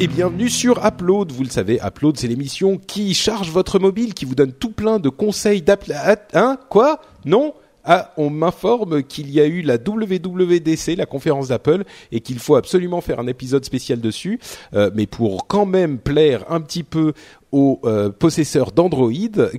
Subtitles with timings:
[0.00, 1.30] Et bienvenue sur Upload.
[1.30, 4.98] Vous le savez, Upload c'est l'émission qui charge votre mobile, qui vous donne tout plein
[4.98, 5.84] de conseils d'app...
[6.34, 7.00] Hein Quoi?
[7.24, 7.54] Non?
[7.84, 12.56] Ah, on m'informe qu'il y a eu la WWDC, la conférence d'Apple, et qu'il faut
[12.56, 14.40] absolument faire un épisode spécial dessus.
[14.74, 17.12] Euh, mais pour quand même plaire un petit peu
[17.52, 19.10] aux euh, possesseurs d'Android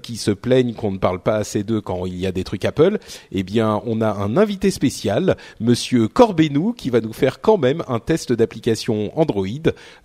[0.02, 2.66] qui se plaignent qu'on ne parle pas assez d'eux quand il y a des trucs
[2.66, 3.00] Apple,
[3.32, 7.84] eh bien, on a un invité spécial, Monsieur Corbenou, qui va nous faire quand même
[7.88, 9.46] un test d'application Android.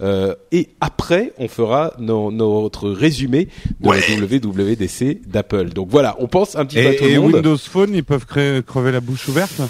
[0.00, 3.48] Euh, et après, on fera notre résumé
[3.80, 5.70] de la WWDC d'Apple.
[5.70, 7.34] Donc voilà, on pense un petit peu à tout et le monde.
[7.34, 9.60] Windows Phone, ils peuvent créer, crever la bouche ouverte?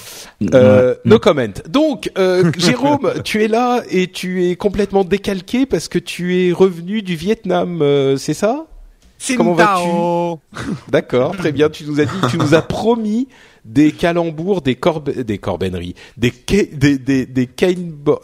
[0.53, 1.45] Euh, no comment.
[1.69, 6.53] Donc, euh, Jérôme, tu es là et tu es complètement décalqué parce que tu es
[6.53, 8.67] revenu du Vietnam, euh, c'est ça?
[9.37, 11.69] Comment vas-tu D'accord, très bien.
[11.71, 13.29] Tu nous as dit, tu nous as promis
[13.65, 17.49] des calembours, des corbe, des corbenneries, des ca- des des des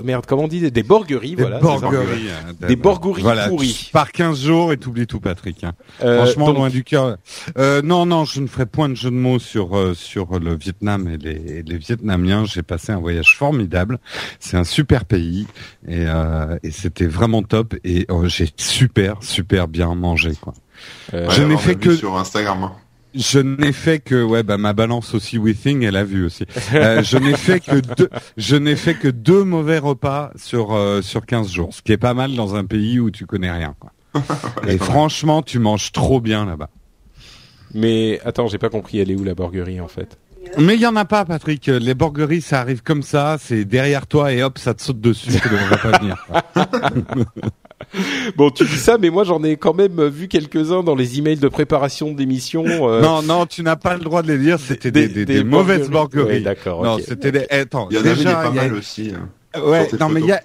[0.04, 2.28] merde, comment on dit, des borgueries, Des voilà, borgueries.
[2.30, 3.84] hein, Des borgueries voilà, pourries.
[3.86, 5.64] tu pars 15 jours et t'oublies tout, Patrick.
[5.64, 5.72] hein.
[6.02, 7.16] Euh, Franchement, donc- loin du cœur.
[7.56, 10.54] Euh, non, non, je ne ferai point de jeu de mots sur euh, sur le
[10.56, 12.44] Vietnam et les, et les Vietnamiens.
[12.44, 13.98] J'ai passé un voyage formidable.
[14.40, 15.46] C'est un super pays
[15.88, 17.74] et, euh, et c'était vraiment top.
[17.82, 20.32] Et euh, j'ai super, super bien mangé.
[20.38, 20.52] Quoi.
[21.14, 22.62] Euh, Je n'ai fait que- sur Instagram.
[22.64, 22.72] hein.
[23.12, 26.44] Je n'ai fait que ouais bah ma balance aussi Withing elle a vu aussi.
[26.74, 31.02] Euh, je n'ai fait que deux je n'ai fait que deux mauvais repas sur euh,
[31.02, 33.74] sur 15 jours, ce qui est pas mal dans un pays où tu connais rien
[33.80, 33.90] quoi.
[34.68, 36.68] Et franchement, tu manges trop bien là-bas.
[37.74, 40.16] Mais attends, j'ai pas compris, elle est où la borguerie en fait?
[40.56, 44.06] Mais il y en a pas Patrick, les borgueries ça arrive comme ça, c'est derrière
[44.06, 46.26] toi et hop, ça te saute dessus, tu devrais pas venir.
[48.36, 51.38] Bon, tu dis ça, mais moi j'en ai quand même vu quelques-uns dans les emails
[51.38, 52.64] de préparation d'émission.
[52.88, 55.42] euh, Non non, tu n'as pas le droit de les dire, c'était des, des, des
[55.44, 56.36] mauvaises borgueries.
[56.38, 56.84] Oui, d'accord.
[56.84, 58.62] Non, c'était des eh, attends, Il y en avait des déjà pas il y a-
[58.62, 59.12] mal aussi.
[59.14, 59.28] hein.
[59.64, 60.40] Ouais, non mais il y a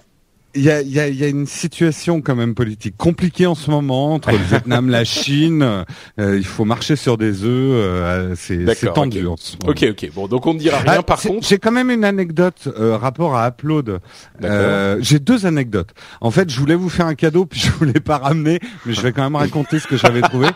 [0.56, 3.70] il y a, y, a, y a une situation quand même politique compliquée en ce
[3.70, 5.84] moment entre le Vietnam, la Chine.
[6.18, 7.48] Euh, il faut marcher sur des œufs.
[7.48, 9.26] euh, c'est tendu.
[9.26, 9.32] ok.
[9.32, 9.70] en ce moment.
[9.72, 10.10] Ok, ok.
[10.14, 10.94] Bon, donc on ne dira rien.
[10.98, 14.00] Ah, par c'est- contre, j'ai quand même une anecdote euh, rapport à Upload.
[14.42, 15.90] Euh, j'ai deux anecdotes.
[16.20, 19.00] En fait, je voulais vous faire un cadeau, puis je voulais pas ramener, mais je
[19.00, 20.48] vais quand même raconter ce que j'avais trouvé.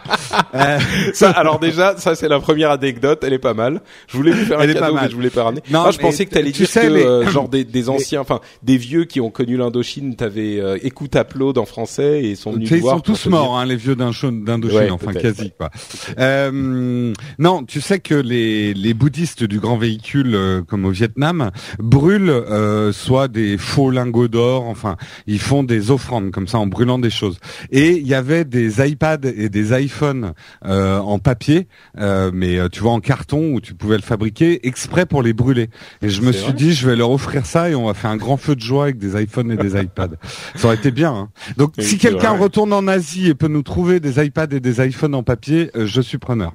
[0.54, 0.78] Euh,
[1.14, 3.20] ça, alors déjà, ça c'est la première anecdote.
[3.22, 3.80] Elle est pas mal.
[4.08, 5.62] Je voulais vous faire un Elle cadeau, mais je voulais pas ramener.
[5.70, 8.20] Non, Ah, je pensais que t'allais tu dire sais, que euh, genre des, des anciens,
[8.20, 12.52] enfin des vieux qui ont connu l'Indochine, t'avais euh, écoute Upload en français et sont
[12.52, 15.70] venus ils voir tous morts, hein, les vieux d'Indochine, Ouais, enfin quasi quoi.
[16.18, 21.50] Euh, non, tu sais que les, les bouddhistes du grand véhicule, euh, comme au Vietnam,
[21.78, 24.96] brûlent euh, soit des faux lingots d'or, enfin,
[25.26, 27.38] ils font des offrandes comme ça en brûlant des choses.
[27.70, 30.32] Et il y avait des iPads et des iPhones
[30.64, 31.66] euh, en papier,
[31.98, 35.70] euh, mais tu vois en carton où tu pouvais le fabriquer exprès pour les brûler.
[36.02, 38.16] Et je me suis dit, je vais leur offrir ça et on va faire un
[38.16, 40.16] grand feu de joie avec des iPhones et des iPads.
[40.54, 41.12] Ça aurait été bien.
[41.12, 41.28] Hein.
[41.56, 45.14] Donc, si quelqu'un retourne en Asie et peut nous trouver des iPads et des iPhones
[45.14, 46.54] en papier, euh, je suis preneur.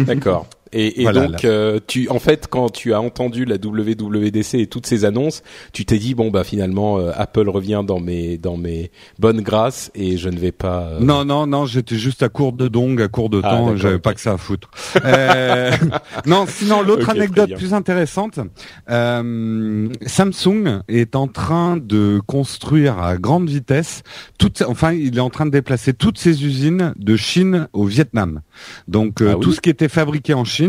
[0.00, 0.46] D'accord.
[0.78, 4.66] Et, et Voilà, donc, euh, tu, en fait, quand tu as entendu la WWDC et
[4.66, 5.42] toutes ces annonces,
[5.72, 9.90] tu t'es dit bon bah finalement euh, Apple revient dans mes dans mes bonnes grâces
[9.94, 10.82] et je ne vais pas.
[10.92, 13.76] euh, Non, non, non, j'étais juste à court de dong, à court de Ah, temps,
[13.76, 14.02] j'avais ok.
[14.02, 14.70] pas que ça à foutre.
[15.02, 15.70] Euh,
[16.26, 18.38] non, sinon l'autre anecdote plus intéressante,
[18.90, 24.02] euh, Samsung est en train de construire à grande vitesse,
[24.38, 28.40] toute, enfin, il est en train de déplacer toutes ses usines de Chine au Vietnam.
[28.88, 30.65] Donc euh, Ah oui tout ce qui était fabriqué en Chine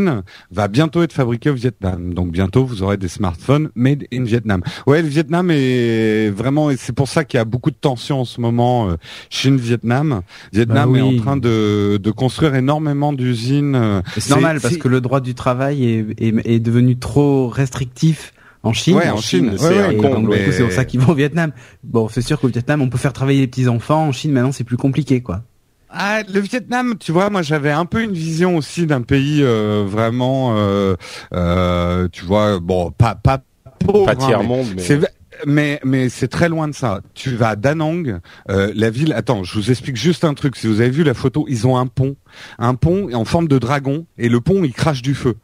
[0.51, 2.13] va bientôt être fabriqué au Vietnam.
[2.13, 4.61] Donc bientôt vous aurez des smartphones made in Vietnam.
[4.85, 8.21] Ouais, le Vietnam est vraiment, et c'est pour ça qu'il y a beaucoup de tensions
[8.21, 8.89] en ce moment.
[8.89, 8.95] euh,
[9.29, 10.21] Chine-Vietnam.
[10.53, 13.75] Vietnam Bah est en train de, de construire énormément d'usines.
[13.75, 18.33] euh, C'est normal parce que le droit du travail est, est, est devenu trop restrictif
[18.63, 18.95] en Chine.
[18.97, 21.51] Ouais, en Chine, c'est ouais, ouais, mais- pour ça qu'ils vont au Vietnam.
[21.83, 24.07] Bon, c'est sûr qu'au Vietnam, on peut faire travailler les petits enfants.
[24.07, 25.43] En Chine, maintenant, c'est plus compliqué, quoi.
[25.89, 29.83] Ah, le Vietnam, tu vois, moi j'avais un peu une vision aussi d'un pays euh,
[29.87, 30.95] vraiment, euh,
[31.33, 33.39] euh, tu vois, bon, pas pas
[33.79, 34.99] pauvre, pas hein, tiers mais- monde, mais C'est
[35.45, 37.01] mais mais c'est très loin de ça.
[37.13, 38.19] Tu vas à Da Nang,
[38.49, 39.13] euh, la ville.
[39.13, 40.55] Attends, je vous explique juste un truc.
[40.55, 42.15] Si vous avez vu la photo, ils ont un pont,
[42.57, 45.35] un pont en forme de dragon, et le pont il crache du feu.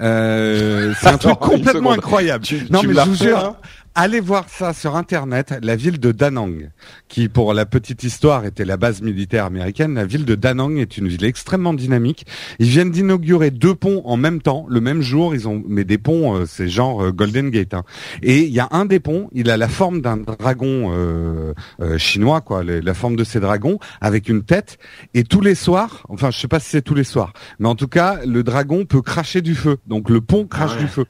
[0.00, 2.44] Euh, c'est un truc complètement incroyable.
[2.44, 3.38] Tu, non tu mais je vous jure.
[3.38, 3.56] hein?
[3.94, 6.70] Allez voir ça sur internet, la ville de Danang,
[7.08, 9.94] qui pour la petite histoire était la base militaire américaine.
[9.94, 12.26] La ville de Danang est une ville extrêmement dynamique.
[12.58, 15.34] Ils viennent d'inaugurer deux ponts en même temps, le même jour.
[15.34, 17.74] Ils ont mais des ponts, euh, c'est genre euh, Golden Gate.
[17.74, 17.84] Hein.
[18.22, 21.98] Et il y a un des ponts, il a la forme d'un dragon euh, euh,
[21.98, 24.78] chinois, quoi, la forme de ces dragons avec une tête.
[25.14, 27.74] Et tous les soirs, enfin je sais pas si c'est tous les soirs, mais en
[27.74, 29.78] tout cas le dragon peut cracher du feu.
[29.86, 30.82] Donc le pont crache Ah ouais.
[30.82, 31.04] du feu.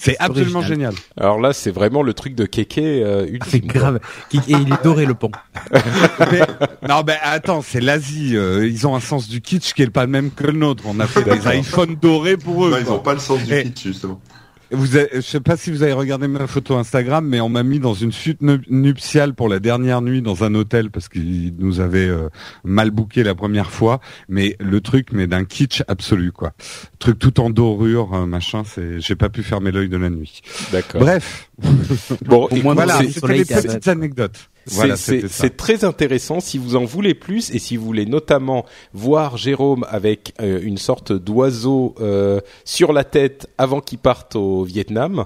[0.00, 0.94] C'est absolument génial.
[1.16, 3.98] Alors là, c'est vraiment le truc de Kéké euh, Ah, C'est grave.
[4.32, 5.32] Et il est doré le pont.
[6.30, 6.40] Mais-
[6.88, 8.36] non, ben attends, c'est l'Asie.
[8.36, 10.84] euh, ils ont un sens du kitsch qui est pas le même que le nôtre.
[10.86, 12.70] On a fait des iPhones dorés pour eux.
[12.70, 14.20] Non, ils ont pas le sens du Et- pitch, justement.
[14.70, 17.62] Vous avez- je sais pas si vous avez regardé ma photo Instagram, mais on m'a
[17.62, 21.54] mis dans une suite nu- nuptiale pour la dernière nuit dans un hôtel parce qu'ils
[21.58, 22.28] nous avaient euh,
[22.64, 24.00] mal booké la première fois.
[24.28, 26.52] Mais le truc, mais d'un kitsch absolu, quoi.
[26.98, 28.62] Truc tout en dorure, euh, machin.
[28.66, 30.42] C'est, j'ai pas pu fermer l'œil de la nuit.
[30.70, 31.00] D'accord.
[31.00, 31.47] Bref,
[32.24, 34.48] Bon, Au moins, voilà, c'est- c'était des petites anecdotes.
[34.70, 36.40] Voilà, c'est- très intéressant.
[36.40, 40.76] Si vous en voulez plus et si vous voulez notamment voir Jérôme avec euh, une
[40.76, 45.24] sorte d'oiseau euh, sur la tête avant qu'il parte au Vietnam,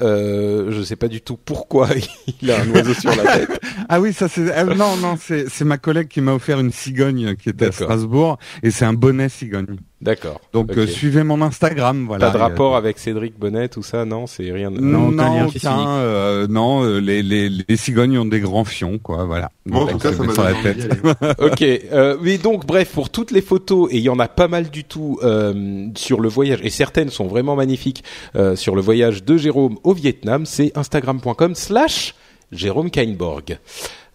[0.00, 1.88] euh, je sais pas du tout pourquoi
[2.42, 3.60] il a un oiseau sur la tête.
[3.88, 7.34] Ah oui, ça c'est euh, non non c'est ma collègue qui m'a offert une cigogne
[7.36, 7.72] qui était à.
[7.72, 9.76] Strasbourg et c'est un bonnet cigogne.
[10.00, 10.40] D'accord.
[10.52, 12.26] Donc euh, suivez mon Instagram, voilà.
[12.26, 14.70] Pas de rapport avec Cédric Bonnet, tout ça, non, c'est rien.
[14.70, 15.08] de- Non,
[15.46, 19.50] aucun, euh, non, euh, les, les, les cigognes ont des grands fions, quoi, voilà.
[19.64, 20.90] Bon, en Donc, tout cas, ça m'a la tête.
[21.38, 24.48] ok, euh, mais donc bref, pour toutes les photos, et il y en a pas
[24.48, 28.04] mal du tout euh, sur le voyage, et certaines sont vraiment magnifiques
[28.36, 32.14] euh, sur le voyage de Jérôme au Vietnam, c'est instagram.com slash
[32.52, 33.58] Jérôme Kainborg.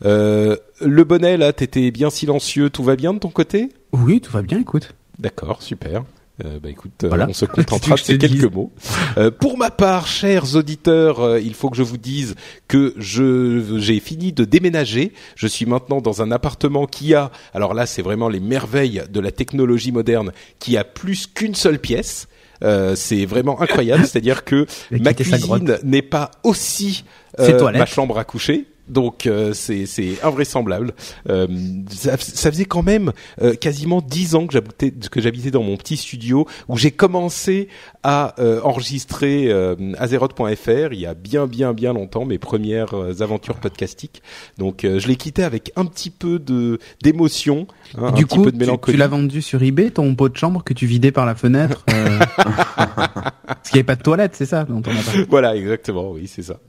[0.05, 3.69] Euh, le bonnet, là, t'étais bien silencieux, tout va bien de ton côté?
[3.91, 4.93] Oui, tout va bien, écoute.
[5.19, 6.04] D'accord, super.
[6.45, 7.27] Euh, bah écoute, euh, Voilà.
[7.30, 8.71] on se contentera de ces quelques mots.
[9.18, 12.36] Euh, pour ma part, chers auditeurs, euh, il faut que je vous dise
[12.69, 15.12] que je j'ai fini de déménager.
[15.36, 19.19] Je suis maintenant dans un appartement qui a, alors là, c'est vraiment les merveilles de
[19.19, 22.27] la technologie moderne, qui a plus qu'une seule pièce.
[22.63, 27.04] Euh, c'est vraiment incroyable, c'est-à-dire que ma cuisine n'est pas aussi
[27.38, 28.65] ma chambre à coucher.
[28.89, 30.94] Donc euh, c'est c'est invraisemblable.
[31.30, 31.47] Euh,
[31.89, 35.77] ça, ça faisait quand même euh, quasiment dix ans que j'habitais que j'habitais dans mon
[35.77, 37.68] petit studio où j'ai commencé
[38.03, 43.21] à euh, enregistrer euh, Azeroth.fr il y a bien bien bien longtemps mes premières euh,
[43.21, 44.21] aventures podcastiques.
[44.57, 48.38] Donc euh, je l'ai quitté avec un petit peu de d'émotion, hein, un du petit
[48.38, 48.95] coup, peu de tu, mélancolie.
[48.95, 51.83] tu l'as vendu sur eBay, ton pot de chambre que tu vidais par la fenêtre.
[51.91, 52.19] Euh...
[53.59, 55.25] Parce qu'il n'y avait pas de toilette, c'est ça dont on a parlé.
[55.30, 56.59] voilà, exactement, oui, c'est ça.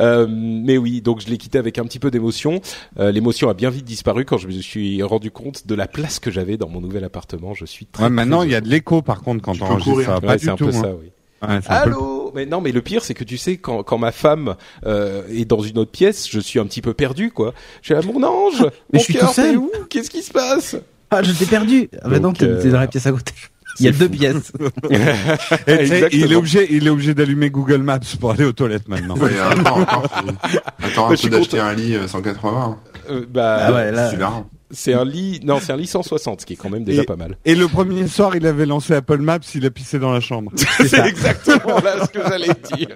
[0.00, 2.60] Euh, mais oui, donc je l'ai quitté avec un petit peu d'émotion.
[2.98, 6.18] Euh, L'émotion a bien vite disparu quand je me suis rendu compte de la place
[6.18, 7.54] que j'avais dans mon nouvel appartement.
[7.54, 9.66] Je suis très Ouais, maintenant il y a de l'écho par contre quand Tu on
[9.66, 10.06] peux enregistre courir.
[10.06, 10.12] ça.
[10.12, 10.20] heureux.
[10.22, 10.64] Pas Ouais, du c'est un tout.
[10.66, 10.80] peu hein.
[10.82, 11.10] ça, oui.
[11.48, 12.32] Ouais, peu- Allô?
[12.34, 14.54] Mais non, mais le pire, c'est que tu sais, quand, quand ma femme
[14.86, 17.52] euh, est dans une autre pièce, je suis un petit peu perdu, quoi.
[17.82, 19.70] Je suis là, mon ange, Mais mon je suis cœur, t'es où?
[19.90, 20.76] Qu'est-ce qui se passe?
[21.10, 21.90] Ah, je t'ai perdu.
[22.00, 23.32] Ah, bah Donc, non, t'es euh, t'es dans la pièce à côté.
[23.80, 24.52] Il y a deux pièces.
[25.66, 29.16] Et il est obligé, il est obligé d'allumer Google Maps pour aller aux toilettes maintenant.
[29.16, 30.02] Ouais, attends, attends,
[30.82, 32.78] attends d'acheter un lit euh, 180.
[33.10, 34.10] Euh, Bah, Ah ouais, là.
[34.10, 34.48] C'est marrant.
[34.70, 37.06] c'est un lit, non, c'est un lit 160, ce qui est quand même déjà Et-
[37.06, 37.36] pas mal.
[37.44, 40.52] Et le premier soir, il avait lancé Apple Maps, il a pissé dans la chambre.
[40.56, 42.88] C'est exactement là ce que j'allais dire.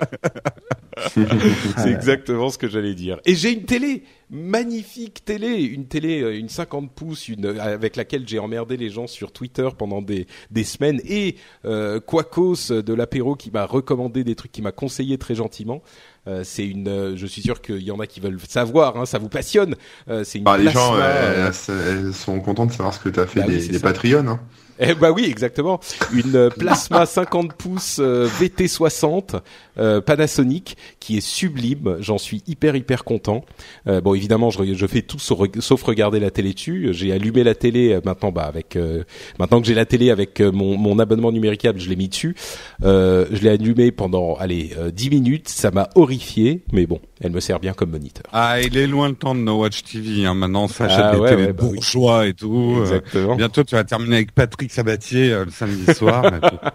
[1.78, 3.19] C'est exactement ce que j'allais dire.
[3.26, 7.97] Et j'ai une télé, magnifique télé, une télé, euh, une 50 pouces, une euh, avec
[7.97, 12.95] laquelle j'ai emmerdé les gens sur Twitter pendant des des semaines et euh, Quacos de
[12.95, 15.83] l'apéro qui m'a recommandé des trucs, qui m'a conseillé très gentiment.
[16.28, 19.06] Euh, c'est une, euh, je suis sûr qu'il y en a qui veulent savoir, hein,
[19.06, 19.76] ça vous passionne.
[20.09, 23.09] Euh, c'est une Bah, les gens, euh, euh, elles sont contents de savoir ce que
[23.09, 23.78] t'as fait Bah oui, des.
[23.78, 24.26] Patreons.
[24.26, 24.40] Hein.
[24.78, 25.80] Eh bah oui, exactement.
[26.12, 29.40] Une euh, plasma 50 pouces euh, VT60
[29.78, 31.97] euh, Panasonic qui est sublime.
[32.00, 33.45] J'en suis hyper hyper content.
[33.88, 36.88] Euh, bon, évidemment, je, je fais tout sauf, regarder la télé dessus.
[36.92, 38.33] J'ai allumé la télé euh, maintenant.
[38.33, 39.04] Bah avec euh,
[39.38, 42.35] maintenant que j'ai la télé avec mon, mon abonnement numéricable, je l'ai mis dessus.
[42.83, 45.49] Euh, je l'ai allumé pendant allez euh, 10 minutes.
[45.49, 48.25] Ça m'a horrifié, mais bon, elle me sert bien comme moniteur.
[48.33, 50.26] Ah, il est loin le temps de No Watch TV.
[50.26, 50.35] Hein.
[50.35, 51.75] Maintenant, on s'achète Ah des ouais, de bah oui.
[51.75, 52.75] bourgeois et tout.
[52.78, 53.37] Euh, Exactement.
[53.37, 56.25] bientôt, tu vas terminer avec Patrick Sabatier euh, le samedi soir.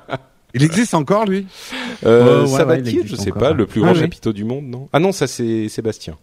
[0.53, 1.47] Il existe encore, lui?
[2.05, 3.99] Euh, Ouais, Sabatier, ouais, je sais encore, pas, le plus Ah grand oui.
[4.01, 4.89] chapiteau du monde, non?
[4.91, 6.17] Ah non, ça c'est Sébastien.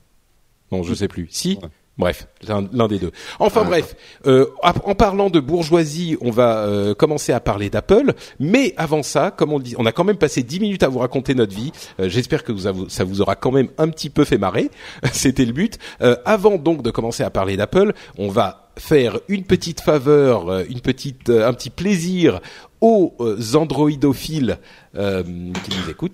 [0.70, 1.28] Non, je sais plus.
[1.30, 1.58] Si.
[1.98, 3.10] Bref, l'un l'un des deux.
[3.40, 3.66] Enfin Ouais.
[3.82, 8.14] bref, euh, en parlant de bourgeoisie, on va euh, commencer à parler d'Apple.
[8.38, 11.00] Mais avant ça, comme on dit, on a quand même passé 10 minutes à vous
[11.00, 11.72] raconter notre vie.
[11.98, 14.70] Euh, J'espère que vous avez- ça vous aura quand même un petit peu fait marrer.
[15.12, 15.78] C'était le but.
[16.00, 20.62] Euh, avant donc de commencer à parler d'Apple, on va faire une petite faveur, euh,
[20.70, 22.40] une petite, euh, un petit plaisir
[22.80, 24.58] aux euh, androidophiles
[24.96, 26.12] euh, qui nous écoutent.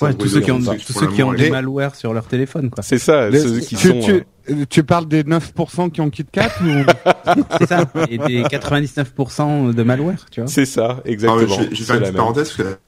[0.00, 2.24] Ouais, tous ceux qui ont, tous c'est ceux qui ont pour des malwares sur leur
[2.26, 2.84] téléphone, quoi.
[2.84, 3.98] C'est ça, Les- ceux qui tu, sont.
[4.00, 4.20] tu, euh,
[4.68, 7.84] tu parles des 9% qui ont KitKat ou C'est ça.
[8.10, 10.48] Et des 99% de malware, tu vois.
[10.48, 11.40] C'est ça, Ah, exactement.
[11.42, 12.78] mais je, vais- je vais C'est faire une la petite parenthèse parce que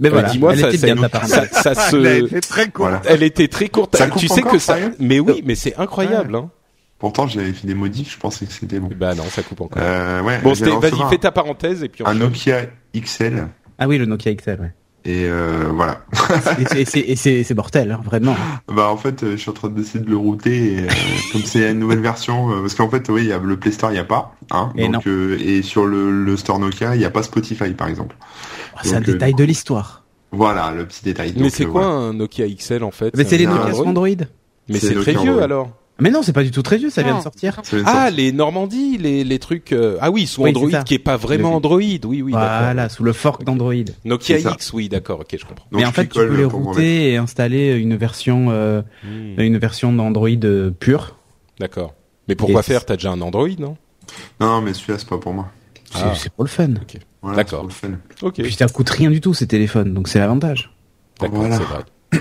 [0.00, 0.28] Mais Euh, voilà.
[0.30, 1.48] dis-moi, elle ça- était ça- bien ta parenthèse.
[1.52, 1.96] Ça, ça se.
[1.96, 2.86] Elle été très court.
[2.86, 3.02] voilà.
[3.06, 3.96] Elle était très courte.
[3.96, 4.76] Ça tu sais encore, que ça.
[4.98, 6.34] Mais oui, mais c'est incroyable.
[6.34, 6.50] Hein.
[6.98, 8.88] Pourtant, j'avais fait des modifs, je pensais que c'était bon.
[8.96, 9.82] Bah non, ça coupe encore.
[9.84, 12.06] Euh, ouais, bon, vas-y, fais ta parenthèse et puis on.
[12.06, 12.62] un Nokia
[12.96, 14.72] XL Ah oui, le Nokia XL, ouais.
[15.06, 16.00] Et euh, voilà.
[16.76, 18.34] Et c'est- mortel, hein, vraiment.
[18.68, 20.88] Bah en fait, euh, je suis en train d'essayer de le router et euh,
[21.32, 23.92] comme c'est une nouvelle version, parce qu'en fait, oui, il y a le Play Store,
[23.92, 24.72] il y a pas, hein.
[24.76, 27.88] Et donc, euh, et sur le, le store Nokia, il y a pas Spotify, par
[27.88, 28.16] exemple.
[28.74, 30.04] Oh, C'est un euh, détail de l'histoire.
[30.32, 31.32] Voilà, le petit détail.
[31.36, 31.96] Mais c'est quoi voilà.
[32.08, 33.16] un Nokia XL en fait?
[33.16, 34.08] Mais c'est les Nokia sur Android.
[34.68, 35.70] Mais C'est très vieux alors.
[35.98, 37.60] Mais non, c'est pas du tout très vieux, ça vient de sortir.
[37.86, 39.72] Ah, les Normandie, les, les trucs.
[39.72, 41.78] euh, Ah oui, sous Oui, Android qui est pas vraiment Android.
[41.80, 42.32] Oui, oui.
[42.32, 43.72] voilà, sous le fork d'Android.
[44.04, 44.38] Nokia.
[44.38, 45.20] X, oui, d'accord.
[45.20, 45.64] Ok, je comprends.
[45.72, 49.56] Donc, Mais en fait, tu peux les router et installer une version, euh, Hmm, une
[49.58, 51.16] version d'Android euh, pure.
[51.60, 51.94] D'accord.
[52.28, 53.76] Mais pourquoi Et- faire T'as déjà un Android, non?
[54.40, 55.48] Non, mais celui-là, c'est pas pour moi.
[55.92, 56.12] C'est Ah.
[56.14, 56.68] c'est pour le fun.
[57.22, 57.66] Voilà, D'accord.
[57.70, 58.00] c'est pour le fun.
[58.28, 58.34] Ok.
[58.42, 60.70] Puis ça coûte rien du tout ces téléphones, donc c'est l'avantage.
[61.20, 61.56] D'accord, Voilà.
[61.56, 61.78] c'est vrai.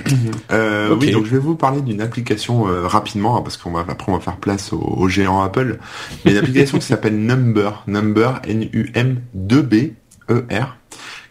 [0.51, 0.95] Euh.
[0.95, 4.11] Oui, donc je vais vous parler d'une application euh, rapidement hein, parce qu'on va après
[4.11, 5.79] on va faire place au, au géant Apple.
[6.23, 9.73] Mais une application qui s'appelle Number, Number N U M 2 B
[10.29, 10.77] E R,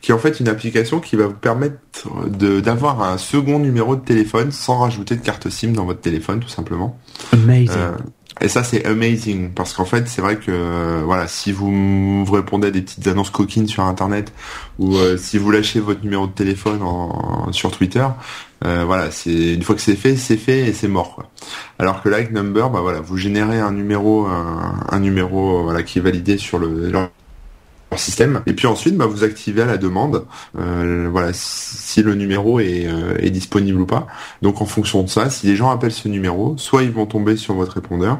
[0.00, 1.78] qui est en fait une application qui va vous permettre
[2.28, 6.48] d'avoir un second numéro de téléphone sans rajouter de carte SIM dans votre téléphone tout
[6.48, 6.98] simplement.
[7.32, 7.70] Amazing.
[7.70, 7.92] Euh,
[8.40, 12.68] et ça c'est amazing parce qu'en fait c'est vrai que euh, voilà si vous, répondez
[12.68, 14.32] à des petites annonces coquines sur internet
[14.78, 18.06] ou euh, si vous lâchez votre numéro de téléphone en, sur Twitter
[18.64, 21.30] euh, voilà c'est une fois que c'est fait c'est fait et c'est mort quoi.
[21.78, 25.98] alors que avec Number bah voilà vous générez un numéro un, un numéro voilà qui
[25.98, 26.90] est validé sur le
[27.94, 30.24] leur système et puis ensuite bah, vous activez à la demande
[30.58, 34.08] euh, voilà si si le numéro est, euh, est disponible ou pas
[34.42, 37.36] donc en fonction de ça, si les gens appellent ce numéro, soit ils vont tomber
[37.36, 38.18] sur votre répondeur,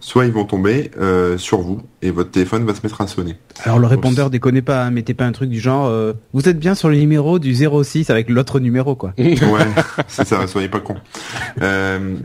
[0.00, 3.36] soit ils vont tomber euh, sur vous et votre téléphone va se mettre à sonner.
[3.64, 6.58] Alors le répondeur déconnez pas, hein, mettez pas un truc du genre euh, vous êtes
[6.58, 9.14] bien sur le numéro du 06 avec l'autre numéro quoi.
[9.18, 9.36] Ouais,
[10.08, 10.96] c'est ça, soyez pas con.
[11.60, 12.16] Euh,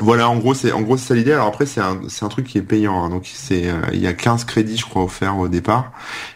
[0.00, 1.32] voilà, en gros c'est en gros c'est ça l'idée.
[1.32, 3.10] Alors après c'est un c'est un truc qui est payant, hein.
[3.10, 5.92] donc c'est euh, il y a 15 crédits je crois offerts au départ,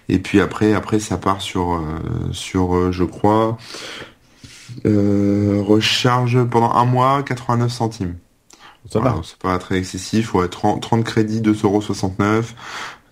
[0.08, 1.80] et puis après après ça part sur euh,
[2.32, 3.56] sur euh, je crois
[4.86, 8.16] euh, recharge pendant un mois 89 centimes.
[8.90, 9.22] Ça Voilà, va.
[9.24, 12.44] C'est pas très excessif, ouais, 30, 30 crédits, 2,69€.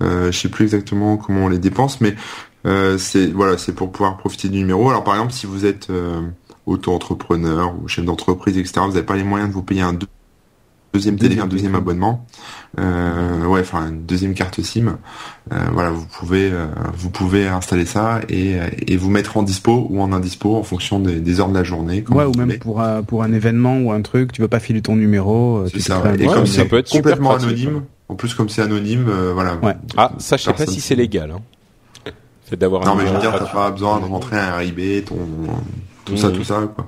[0.02, 2.14] Euh, je sais plus exactement comment on les dépense, mais
[2.66, 4.90] euh, c'est voilà, c'est pour pouvoir profiter du numéro.
[4.90, 6.21] Alors par exemple, si vous êtes euh,
[6.66, 10.06] auto-entrepreneur ou chef d'entreprise, etc., vous n'avez pas les moyens de vous payer un deux-
[10.92, 12.26] deuxième télé, Deuxième un deuxième abonnement,
[12.78, 14.99] euh, ouais, enfin une deuxième carte SIM.
[15.52, 19.42] Euh, voilà, vous pouvez euh, vous pouvez installer ça et, euh, et vous mettre en
[19.42, 22.02] dispo ou en indispo en fonction des, des heures de la journée.
[22.02, 24.61] comme Ouais, ou même pour un, pour un événement ou un truc, tu veux pas
[24.61, 26.16] filer ton numéro, euh, C'est ça, ouais.
[26.18, 27.82] Et Ouais, comme ça c'est peut être super complètement pratique, anonyme, ouais.
[28.08, 29.56] en plus comme c'est anonyme, euh, voilà.
[29.62, 29.75] Ouais.
[29.96, 31.30] Ah, ça, je sais pas si c'est légal.
[31.30, 31.40] Hein.
[32.58, 35.16] D'avoir Non un mais je veux dire, t'as pas besoin de rentrer un RIB, ton
[36.04, 36.34] tout ça, Mhm.
[36.34, 36.87] tout ça, quoi.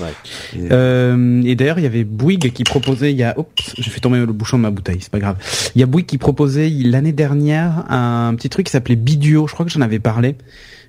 [0.00, 0.12] Ouais.
[0.56, 3.90] Et- Euh, et d'ailleurs, il y avait Bouygues qui proposait, il y a, oups, j'ai
[3.90, 5.36] fait tomber le bouchon de ma bouteille, c'est pas grave.
[5.74, 9.46] Il y a Bouygues qui proposait l'année dernière un petit truc qui s'appelait Biduo.
[9.48, 10.36] Je crois que j'en avais parlé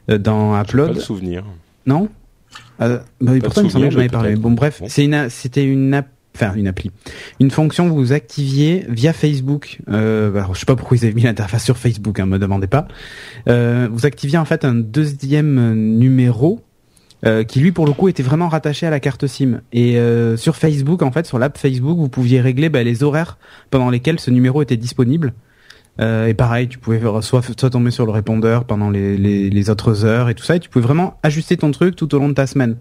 [0.10, 1.00] euh, dans Pas le Upload.
[1.00, 1.44] souvenir.
[1.86, 2.10] Non?
[2.82, 4.36] Euh, bah, de Pourtant, il me semblait que j'en avais parlé.
[4.36, 4.88] Bon, bref, Bon.
[4.90, 6.92] c'est une, c'était une app, enfin une appli,
[7.40, 9.80] une fonction que vous activiez via Facebook.
[9.90, 12.68] Euh, alors, je sais pas pourquoi ils avaient mis l'interface sur Facebook, hein, me demandez
[12.68, 12.88] pas.
[13.50, 16.62] Euh, vous activiez en fait un deuxième numéro
[17.24, 19.62] euh, qui lui pour le coup était vraiment rattaché à la carte SIM.
[19.74, 23.38] Et euh, sur Facebook, en fait, sur l'app Facebook, vous pouviez régler bah, les horaires
[23.70, 25.34] pendant lesquels ce numéro était disponible.
[26.00, 30.04] Euh, et pareil, tu pouvais soit, soit tomber sur le répondeur pendant les, les, autres
[30.06, 32.34] heures et tout ça, et tu pouvais vraiment ajuster ton truc tout au long de
[32.34, 32.78] ta semaine.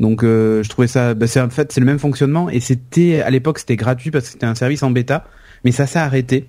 [0.00, 3.28] Donc je trouvais ça, bah, c'est en fait c'est le même fonctionnement et c'était à
[3.28, 5.26] l'époque c'était gratuit parce que c'était un service en bêta,
[5.62, 6.48] mais ça s'est arrêté.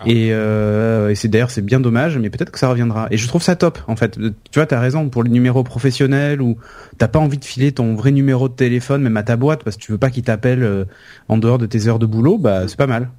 [0.00, 0.04] Ah.
[0.06, 3.06] Et, euh, et c'est d'ailleurs c'est bien dommage, mais peut-être que ça reviendra.
[3.10, 4.18] Et je trouve ça top en fait.
[4.18, 6.56] Tu vois, t'as raison pour le numéro professionnel ou
[6.98, 9.76] t'as pas envie de filer ton vrai numéro de téléphone même à ta boîte parce
[9.76, 10.84] que tu veux pas qu'il t'appelle euh,
[11.28, 13.10] en dehors de tes heures de boulot, bah c'est pas mal.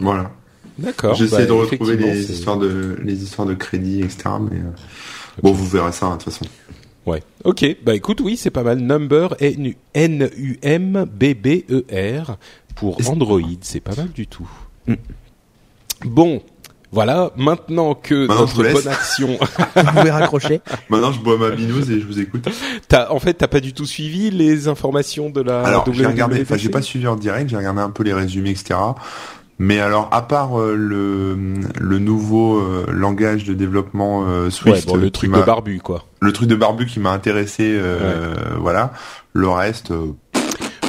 [0.00, 0.30] Voilà.
[0.78, 1.14] D'accord.
[1.14, 4.30] J'essaie Bah, de retrouver les histoires de les histoires de crédit, etc.
[4.50, 4.70] Mais euh,
[5.42, 6.46] bon, vous verrez ça hein, de toute façon.
[7.04, 7.22] Ouais.
[7.44, 7.64] Ok.
[7.84, 8.78] Bah écoute, oui, c'est pas mal.
[8.78, 11.84] Number N U M B B E
[12.22, 12.36] R
[12.74, 14.48] pour Android, c'est pas mal du tout.
[14.86, 14.94] Mm.
[16.04, 16.42] Bon,
[16.92, 17.30] voilà.
[17.36, 19.38] Maintenant que Maintenant, notre bonne action,
[19.76, 20.60] Vous pouvez raccrocher.
[20.88, 22.48] Maintenant, je bois ma binouse et je vous écoute.
[22.88, 25.62] t'as en fait t'as pas du tout suivi les informations de la.
[25.62, 28.50] Alors, j'ai regardé, enfin, j'ai pas suivi en direct, j'ai regardé un peu les résumés,
[28.50, 28.74] etc.
[29.60, 31.36] Mais alors, à part euh, le,
[31.80, 35.80] le nouveau euh, langage de développement euh, Swift, Ouais, bon, le qui truc de barbu,
[35.80, 36.04] quoi.
[36.20, 38.92] le truc de barbu qui m'a intéressé, euh, voilà.
[39.32, 40.12] Le reste, euh,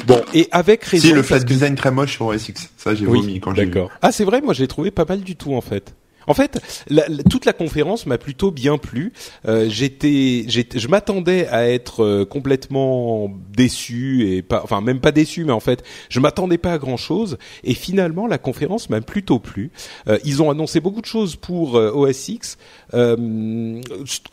[0.10, 1.08] Bon, et avec raison.
[1.08, 3.56] si le flat que- design très moche sur OS X, ça j'ai Oui, vomi quand
[3.56, 3.66] j'ai.
[3.66, 3.89] D'accord.
[4.01, 5.96] Ah, c'est vrai, moi je l'ai trouvé pas mal du tout en fait.
[6.28, 9.13] En fait, la- la- toute la conférence m'a plutôt bien plu.
[9.48, 15.12] Euh, j'étais, j'étais- je m'attendais à être euh, complètement déçu et pas, enfin même pas
[15.12, 17.39] déçu, mais en fait, je m'attendais pas à grand chose.
[17.63, 19.72] Et finalement, la conférence m'a plutôt plu.
[20.08, 22.58] Euh, ils ont annoncé beaucoup de choses pour euh, OS X,
[22.93, 23.81] euh,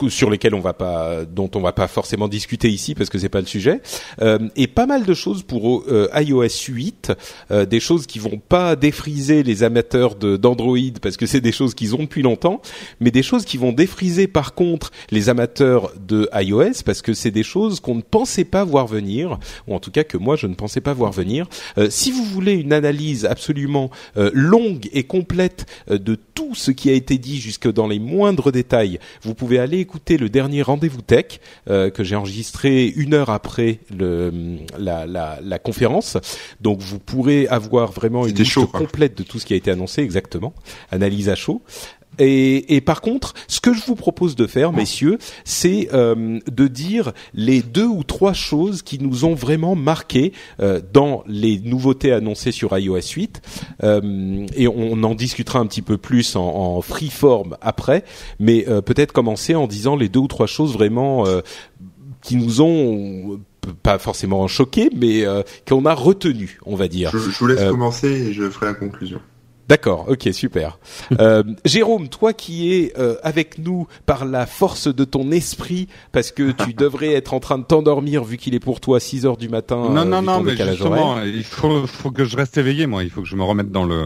[0.08, 3.28] sur lesquelles on va pas, dont on va pas forcément discuter ici parce que c'est
[3.28, 3.80] pas le sujet,
[4.20, 7.12] euh, et pas mal de choses pour euh, iOS 8,
[7.50, 11.74] euh, des choses qui vont pas défriser les amateurs d'Android parce que c'est des choses
[11.74, 12.60] qu'ils ont depuis longtemps,
[13.00, 17.30] mais des choses qui vont défriser par contre les amateurs de iOS parce que c'est
[17.30, 20.46] des choses qu'on ne pensait pas voir venir, ou en tout cas que moi je
[20.46, 21.46] ne pensais pas voir venir.
[21.78, 26.92] Euh, si vous voulez une analyse absolument longue et complète de tout ce qui a
[26.92, 31.40] été dit jusque dans les moindres détails, vous pouvez aller écouter le dernier rendez-vous tech
[31.68, 36.16] euh, que j'ai enregistré une heure après le, la, la, la conférence.
[36.60, 38.80] Donc vous pourrez avoir vraiment une liste chaud, quoi.
[38.80, 40.54] complète de tout ce qui a été annoncé exactement,
[40.90, 41.62] analyse à chaud.
[42.18, 46.66] Et, et par contre, ce que je vous propose de faire, messieurs, c'est euh, de
[46.68, 52.12] dire les deux ou trois choses qui nous ont vraiment marqué euh, dans les nouveautés
[52.12, 53.42] annoncées sur iOS 8.
[53.82, 58.04] Euh, et on en discutera un petit peu plus en, en free form après,
[58.38, 61.40] mais euh, peut-être commencer en disant les deux ou trois choses vraiment euh,
[62.22, 67.10] qui nous ont euh, pas forcément choqués, mais euh, qu'on a retenu, on va dire.
[67.12, 69.20] Je, je vous laisse commencer et je ferai la conclusion.
[69.68, 70.78] D'accord, ok, super.
[71.20, 76.30] Euh, Jérôme, toi qui es euh, avec nous par la force de ton esprit, parce
[76.32, 79.36] que tu devrais être en train de t'endormir vu qu'il est pour toi 6 heures
[79.36, 79.76] du matin.
[79.76, 83.02] Non, euh, non, vu non, mais justement, il faut, faut que je reste éveillé, moi.
[83.04, 84.02] Il faut que je me remette dans le,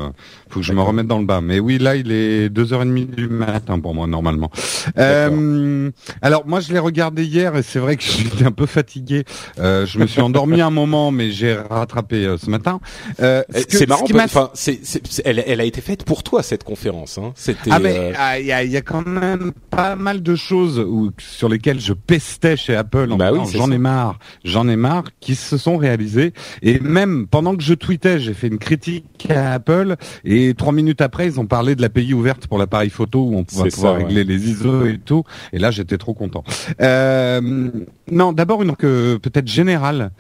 [0.50, 1.40] faut que je me remette dans le bas.
[1.40, 4.50] Mais oui, là, il est deux heures et demie du matin pour moi, normalement.
[4.98, 5.90] Euh,
[6.22, 9.24] alors, moi, je l'ai regardé hier et c'est vrai que j'étais un peu fatigué.
[9.58, 12.80] Euh, je me suis endormi un moment, mais j'ai rattrapé euh, ce matin.
[13.20, 16.22] Euh, Eh, C'est ce marrant, enfin, c'est, c'est- c'est- elle, elle a été faite pour
[16.22, 17.18] toi cette conférence.
[17.18, 17.32] Hein.
[17.34, 17.70] C'était.
[17.72, 20.78] Ah mais euh, ah, il y, a, y a quand même pas mal de choses
[20.78, 24.68] où, sur lesquelles je pestais chez Apple en Bah disant, oui, j'en ai marre, j'en
[24.68, 26.32] ai marre, qui se sont réalisées.
[26.62, 31.00] Et même pendant que je tweetais, j'ai fait une critique à Apple et trois minutes
[31.00, 33.94] après, ils ont parlé de l'API ouverte pour l'appareil photo où on pouvait C'est pouvoir
[33.94, 34.04] ça, ouais.
[34.06, 35.24] régler les ISO et tout.
[35.52, 36.44] Et là, j'étais trop content.
[36.80, 37.70] Euh,
[38.10, 40.10] non, d'abord une que peut-être générale.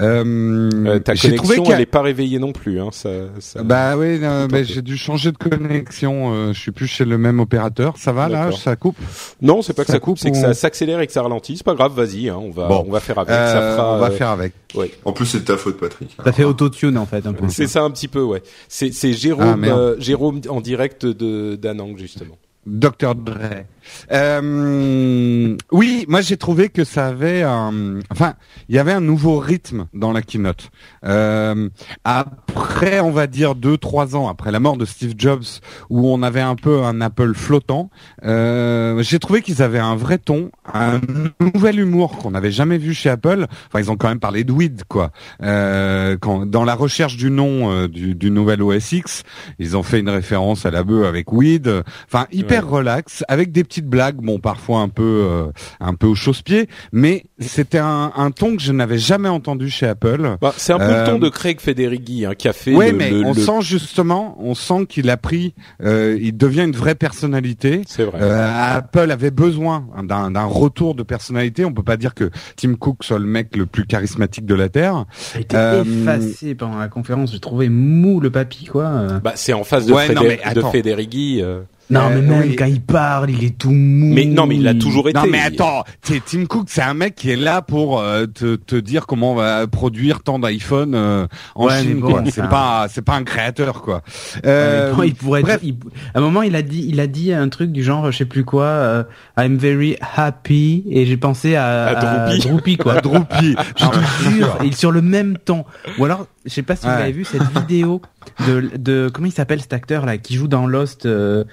[0.00, 2.80] Euh, euh, ta trouvé connexion, elle est pas réveillée non plus.
[2.80, 6.32] Hein, ça, ça- bah oui, euh, bah, j'ai dû changer de connexion.
[6.34, 7.94] Euh, je suis plus chez le même opérateur.
[7.96, 8.50] Ça va là.
[8.52, 8.96] Ça coupe?
[9.40, 11.56] Non, c'est pas que ça ça coupe, c'est que ça s'accélère et que ça ralentit.
[11.56, 12.84] C'est pas grave, vas-y, hein, on va, Bon.
[12.88, 13.30] on va faire avec.
[13.30, 14.52] ça Euh, fera, On va euh, faire avec.
[14.74, 14.90] ouais.
[15.04, 16.16] En plus, c'est de ta faute, Patrick.
[16.24, 17.44] Ça fait autotune en fait un peu.
[17.48, 18.42] C'est ça un petit peu, ouais.
[18.68, 22.36] C'est, c'est Ah, Jérôme, euh, Jérôme en direct de d'Anang justement.
[22.66, 23.64] Dr Dre.
[24.12, 28.34] Euh, oui, moi j'ai trouvé que ça avait un, enfin,
[28.68, 30.70] il y avait un nouveau rythme dans la keynote.
[31.04, 31.68] Euh,
[32.04, 35.44] après, on va dire deux, trois ans après la mort de Steve Jobs,
[35.90, 37.90] où on avait un peu un Apple flottant,
[38.24, 41.00] euh, j'ai trouvé qu'ils avaient un vrai ton, un
[41.40, 43.46] nouvel humour qu'on n'avait jamais vu chez Apple.
[43.68, 45.10] Enfin, ils ont quand même parlé de weed, quoi.
[45.42, 49.22] Euh, quand, dans la recherche du nom euh, du, du nouvel OS X,
[49.58, 51.82] ils ont fait une référence à la bœuf avec weed.
[52.06, 55.46] Enfin, hyper relax, avec des petites blagues, bon, parfois un peu, euh,
[55.80, 59.86] un peu au chausse-pied, mais c'était un, un ton que je n'avais jamais entendu chez
[59.86, 60.36] Apple.
[60.40, 62.92] Bah, c'est un peu Euh, le ton de Craig Federighi hein, qui a fait Oui,
[62.92, 66.76] mais le- on le- sent justement, on sent qu'il a pris, euh, il devient une
[66.76, 67.82] vraie personnalité.
[67.88, 68.18] C'est vrai.
[68.22, 71.64] Euh, Apple avait besoin d'un d'un retour de personnalité.
[71.64, 74.68] On peut pas dire que Tim Cook soit le mec le plus charismatique de la
[74.68, 75.04] terre.
[75.12, 77.32] Ça a été Euh, effacé pendant la conférence.
[77.32, 78.84] J'ai trouvé mou le papy quoi.
[78.84, 79.18] euh.
[79.18, 80.60] Bah, c'est en face de, Ouais, non, mais de
[81.42, 81.62] euh.
[81.90, 82.56] Non Euh, mais même oui.
[82.56, 84.12] quand il parle, il est tout mou.
[84.14, 85.18] Mais non, mais il a toujours été.
[85.18, 88.76] Non mais attends, Tim Cook c'est un mec qui est là pour euh, te, te
[88.76, 92.22] dire comment on va produire tant d'iPhone euh, en Ouais, Chine bon.
[92.30, 93.96] C'est pas c'est pas un créateur quoi.
[94.36, 95.60] Ouais, Euh, mais bon, il pourrait être- bref.
[95.62, 95.76] il-
[96.14, 98.24] à un moment, il a dit, il a dit un truc du genre, je sais
[98.24, 99.04] plus quoi, euh,
[99.38, 102.48] I'm very happy, et j'ai pensé à, À Droopy.
[102.48, 102.94] Droopy, quoi.
[103.02, 103.56] Droopy.
[103.76, 105.64] Je te jure, et sur le même ton.
[105.98, 108.00] Ou alors, je sais pas si vous avez vu cette vidéo
[108.46, 111.06] de, de comment il s'appelle cet acteur là qui joue dans Lost.
[111.06, 111.44] euh,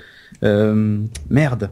[0.43, 0.97] euh,
[1.29, 1.69] merde.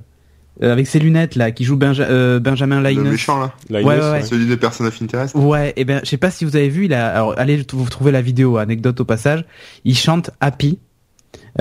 [0.61, 3.11] Euh, avec ses lunettes là, qui joue Benja- euh, Benjamin Le Linus.
[3.11, 3.53] méchant, là.
[3.69, 4.21] Là, Ouais, ouais, ouais.
[4.23, 5.33] Celui de Person of Interest.
[5.35, 7.87] Ouais, et ben je sais pas si vous avez vu, il a, alors allez vous
[7.89, 9.45] trouver la vidéo, anecdote au passage.
[9.85, 10.77] Il chante Happy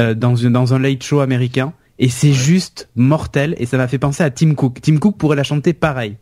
[0.01, 3.87] euh, dans une dans un late show américain et c'est juste mortel et ça m'a
[3.87, 4.81] fait penser à Tim Cook.
[4.83, 6.17] Tim Cook pourrait la chanter pareil.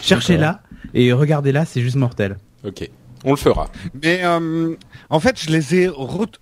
[0.00, 0.62] Cherchez-la
[0.94, 2.38] et regardez-la, c'est juste mortel.
[2.64, 2.88] Ok.
[3.24, 3.68] On le fera.
[4.02, 4.74] Mais euh,
[5.08, 5.90] en fait, je les ai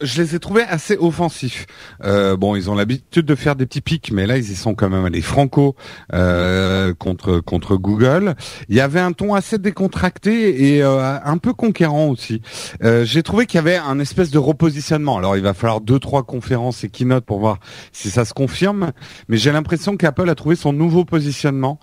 [0.01, 1.67] je les ai trouvés assez offensifs.
[2.05, 4.75] Euh, bon, ils ont l'habitude de faire des petits pics, mais là, ils y sont
[4.75, 5.77] quand même allés franco
[6.15, 8.35] euh, contre contre Google.
[8.71, 12.41] Il y avait un ton assez décontracté et un peu conquérant aussi.
[12.81, 15.19] J'ai trouvé qu'il y avait un espèce de repositionnement.
[15.19, 17.59] Alors, il va falloir deux trois conférences et keynote pour voir
[17.93, 18.93] si ça se confirme,
[19.29, 21.79] mais j'ai l'impression qu'Apple a trouvé son nouveau positionnement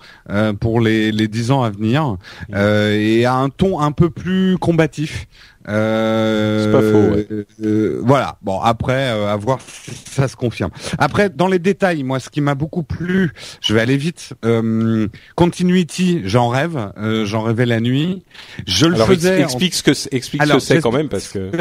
[0.60, 2.18] pour les les dix ans à venir
[2.54, 5.28] et a un ton un peu plus combatif participatif
[5.70, 7.36] euh, c'est pas faux.
[7.64, 8.38] Euh, voilà.
[8.42, 10.72] Bon, après, euh, à voir si ça se confirme.
[10.98, 14.34] Après, dans les détails, moi, ce qui m'a beaucoup plu, je vais aller vite.
[14.46, 16.92] Euh, continuity, j'en rêve.
[17.26, 18.24] j'en rêvais la nuit.
[18.66, 19.42] Je le faisais.
[19.42, 21.52] Explique ce que explique ce que c'est quand même parce que.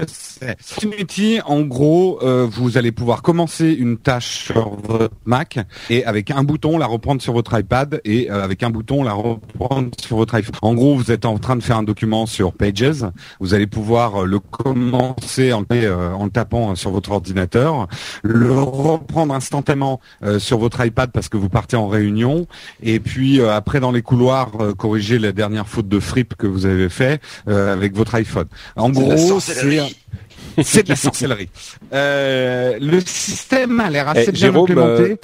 [0.74, 5.58] Continuity, en gros, vous allez pouvoir commencer une tâche sur votre Mac
[5.90, 9.90] et avec un bouton la reprendre sur votre iPad et avec un bouton la reprendre
[10.00, 10.54] sur votre iPhone.
[10.62, 13.04] En gros, vous êtes en train de faire un document sur Pages.
[13.40, 17.88] Vous allez pouvoir euh, le commencer en, euh, en, le tapant sur votre ordinateur,
[18.22, 22.46] le reprendre instantanément euh, sur votre iPad parce que vous partez en réunion,
[22.82, 26.88] et puis après dans les couloirs corriger la dernière faute de fripe que vous avez
[26.88, 28.46] fait avec votre iPhone.
[28.76, 29.54] En gros, c'est
[30.62, 31.48] c'est de la sorcellerie.
[31.92, 35.16] Euh, le système a l'air assez eh, bien Jérôme, implémenté.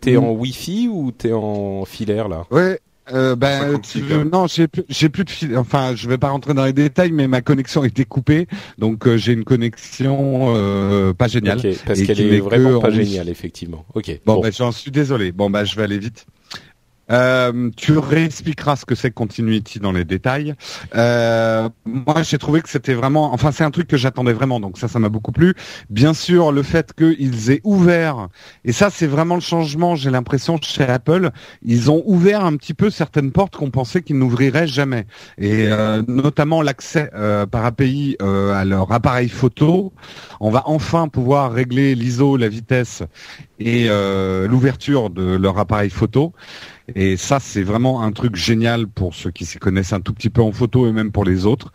[0.00, 2.44] T'es en Wi-Fi ou t'es en filaire là?
[2.50, 2.80] Ouais,
[3.12, 4.24] euh, ben, hein.
[4.32, 5.56] non, j'ai plus, j'ai plus de fil.
[5.56, 9.06] Enfin, je vais pas rentrer dans les détails, mais ma connexion a été coupée, donc
[9.06, 11.60] euh, j'ai une connexion euh, pas géniale.
[11.86, 13.84] parce qu'elle est vraiment pas géniale, effectivement.
[13.94, 14.20] Ok.
[14.26, 14.40] Bon, bon.
[14.40, 15.32] Ben, j'en suis désolé.
[15.32, 16.26] Bon, bah, je vais aller vite.
[17.10, 20.54] Euh, tu réexpliqueras ce que c'est Continuity dans les détails.
[20.94, 24.78] Euh, moi, j'ai trouvé que c'était vraiment, enfin, c'est un truc que j'attendais vraiment, donc
[24.78, 25.54] ça, ça m'a beaucoup plu.
[25.90, 28.28] Bien sûr, le fait qu'ils aient ouvert,
[28.64, 29.94] et ça, c'est vraiment le changement.
[29.94, 31.30] J'ai l'impression chez Apple,
[31.62, 35.06] ils ont ouvert un petit peu certaines portes qu'on pensait qu'ils n'ouvriraient jamais,
[35.38, 39.92] et euh, notamment l'accès euh, par API euh, à leur appareil photo.
[40.40, 43.02] On va enfin pouvoir régler l'ISO, la vitesse
[43.58, 46.34] et l'ouverture de leur appareil photo.
[46.94, 50.30] Et ça, c'est vraiment un truc génial pour ceux qui s'y connaissent un tout petit
[50.30, 51.72] peu en photo et même pour les autres.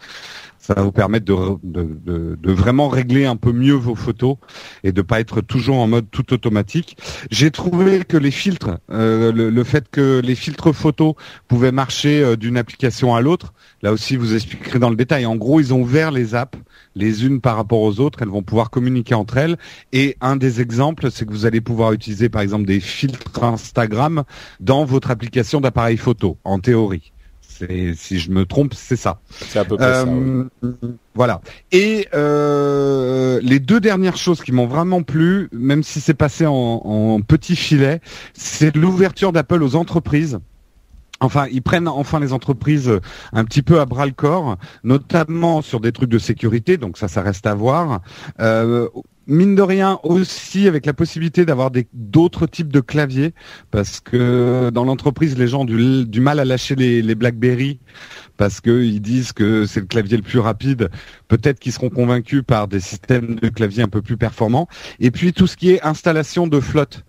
[0.61, 4.37] Ça va vous permettre de, vraiment régler un peu mieux vos photos
[4.83, 6.97] et de pas être toujours en mode tout automatique.
[7.31, 11.15] J'ai trouvé que les filtres, euh, le, fait que les filtres photos
[11.47, 15.25] pouvaient marcher euh, d'une application à l'autre, là aussi vous expliquerez dans le détail.
[15.25, 16.57] En gros, ils ont ouvert les apps
[16.95, 19.57] les unes par rapport aux autres, elles vont pouvoir communiquer entre elles.
[19.93, 24.23] Et un des exemples, c'est que vous allez pouvoir utiliser par exemple des filtres Instagram
[24.59, 27.13] dans votre application d'appareil photo, en théorie.
[27.95, 29.19] Si je me trompe, c'est ça.
[29.29, 30.05] C'est à peu près ça.
[30.07, 30.45] Euh,
[31.13, 31.41] voilà.
[31.71, 36.53] Et euh, les deux dernières choses qui m'ont vraiment plu, même si c'est passé en,
[36.53, 38.01] en petit filet,
[38.33, 40.39] c'est l'ouverture d'Apple aux entreprises.
[41.21, 42.91] Enfin, ils prennent enfin les entreprises
[43.31, 46.77] un petit peu à bras le corps, notamment sur des trucs de sécurité.
[46.77, 48.01] Donc ça, ça reste à voir.
[48.39, 48.89] Euh,
[49.27, 53.33] mine de rien aussi avec la possibilité d'avoir d'autres types de claviers
[53.69, 57.79] parce que dans l'entreprise les gens ont du, mal à lâcher les, les BlackBerry
[58.41, 60.89] parce qu'ils disent que c'est le clavier le plus rapide.
[61.27, 64.67] Peut-être qu'ils seront convaincus par des systèmes de clavier un peu plus performants.
[64.99, 67.03] Et puis tout ce qui est installation de flotte.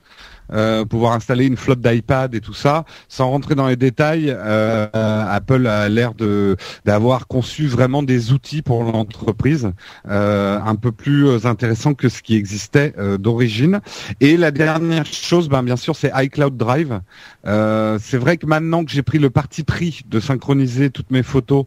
[0.52, 2.84] Euh, pouvoir installer une flotte d'iPad et tout ça.
[3.08, 8.60] Sans rentrer dans les détails, euh, Apple a l'air de d'avoir conçu vraiment des outils
[8.60, 9.72] pour l'entreprise
[10.08, 13.80] euh, un peu plus intéressants que ce qui existait d'origine.
[14.20, 17.00] Et la dernière chose, ben, bien sûr, c'est iCloud Drive.
[17.44, 21.64] c'est vrai que maintenant que j'ai pris le parti pris de synchroniser toutes mes photos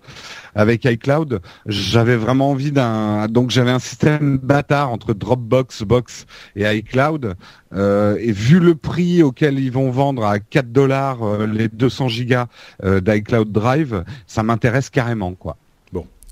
[0.54, 6.64] avec iCloud, j'avais vraiment envie d'un donc j'avais un système bâtard entre Dropbox, Box et
[6.78, 7.36] iCloud
[7.76, 12.10] euh, et vu le prix auquel ils vont vendre à 4 dollars euh, les 200
[12.10, 12.48] gigas
[12.84, 15.58] euh, d'iCloud Drive, ça m'intéresse carrément quoi.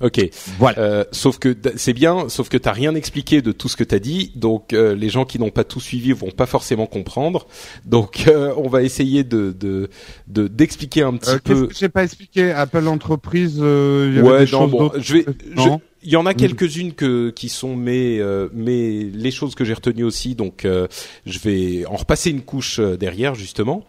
[0.02, 0.30] Ok.
[0.58, 0.80] Voilà.
[0.80, 4.00] Euh, sauf que c'est bien, sauf que t'as rien expliqué de tout ce que t'as
[4.00, 7.48] dit, donc euh, les gens qui n'ont pas tout suivi vont pas forcément comprendre.
[7.86, 9.90] Donc euh, on va essayer de de
[10.28, 11.54] d'expliquer un petit euh, peu.
[11.54, 12.52] Qu'est-ce que j'ai pas expliqué?
[12.52, 13.58] Apple entreprise.
[13.58, 15.26] Il y ouais, des choses bon, je vais.
[16.02, 20.04] il y en a quelques-unes que qui sont mes mes les choses que j'ai retenues
[20.04, 20.68] aussi, donc
[21.26, 23.86] je vais en repasser une couche derrière justement,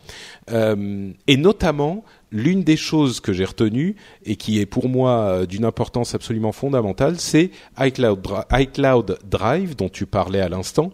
[0.51, 3.95] et notamment l'une des choses que j'ai retenues
[4.27, 10.05] et qui est pour moi euh, d'une importance absolument fondamentale, c'est iCloud, Drive dont tu
[10.05, 10.93] parlais à l'instant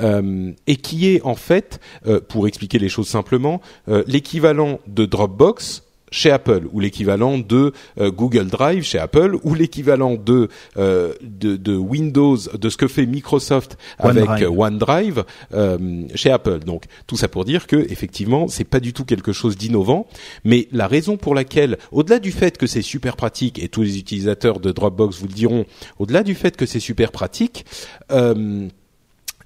[0.00, 3.60] euh, et qui est en fait, euh, pour expliquer les choses simplement,
[4.06, 10.14] l'équivalent de Dropbox chez Apple ou l'équivalent de euh, Google Drive chez Apple ou l'équivalent
[10.14, 14.42] de, euh, de, de Windows de ce que fait Microsoft avec OneDrive.
[14.42, 16.60] euh, OneDrive euh, chez Apple.
[16.60, 20.06] Donc tout ça pour dire que effectivement c'est pas du tout quelque chose d'innovant,
[20.44, 23.98] mais la raison pour laquelle, au-delà du fait que c'est super pratique et tous les
[23.98, 25.64] utilisateurs de Dropbox vous le diront,
[25.98, 27.64] au-delà du fait que c'est super pratique.
[28.10, 28.68] Euh,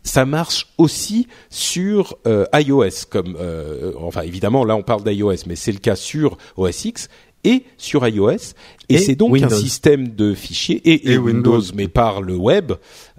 [0.05, 5.57] ça marche aussi sur euh, iOS, comme euh, enfin évidemment là on parle d'iOS, mais
[5.57, 7.09] c'est le cas sur OS X
[7.47, 8.55] et sur iOS.
[8.89, 9.53] Et, Et c'est donc Windows.
[9.53, 11.73] un système de fichiers et, et Et Windows, Windows.
[11.75, 12.73] mais par le web.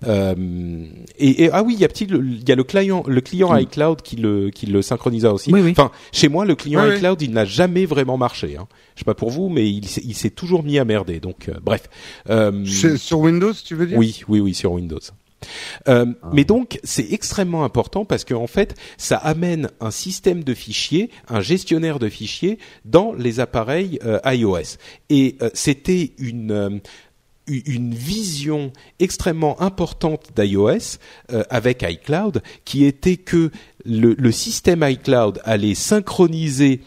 [0.07, 0.85] Euh,
[1.17, 3.55] et, et- ah oui, il y a petit, il y a le client, le client
[3.55, 5.51] iCloud qui le qui le synchronisa aussi.
[5.53, 5.71] Oui, oui.
[5.71, 8.57] Enfin, chez moi, le client Oui, iCloud, il n'a jamais vraiment marché.
[8.59, 8.67] Hein.
[8.95, 11.19] Je sais pas pour vous, mais il, s'est- il s'est toujours mis à merder.
[11.19, 11.83] Donc, euh, bref.
[12.29, 12.63] Euh,
[12.97, 13.97] sur Windows, tu veux dire?
[13.97, 14.99] Oui, oui, oui, sur Windows.
[15.88, 20.53] Euh, Mais donc, c'est extrêmement important parce qu'en en fait, ça amène un système de
[20.53, 24.77] fichiers, un gestionnaire de fichiers dans les appareils euh, iOS.
[25.10, 26.71] Et euh, c'était une
[27.47, 30.97] vision extrêmement importante d'iOS
[31.51, 33.51] avec iCloud, qui était que
[33.86, 36.81] le, le système iCloud allait synchroniser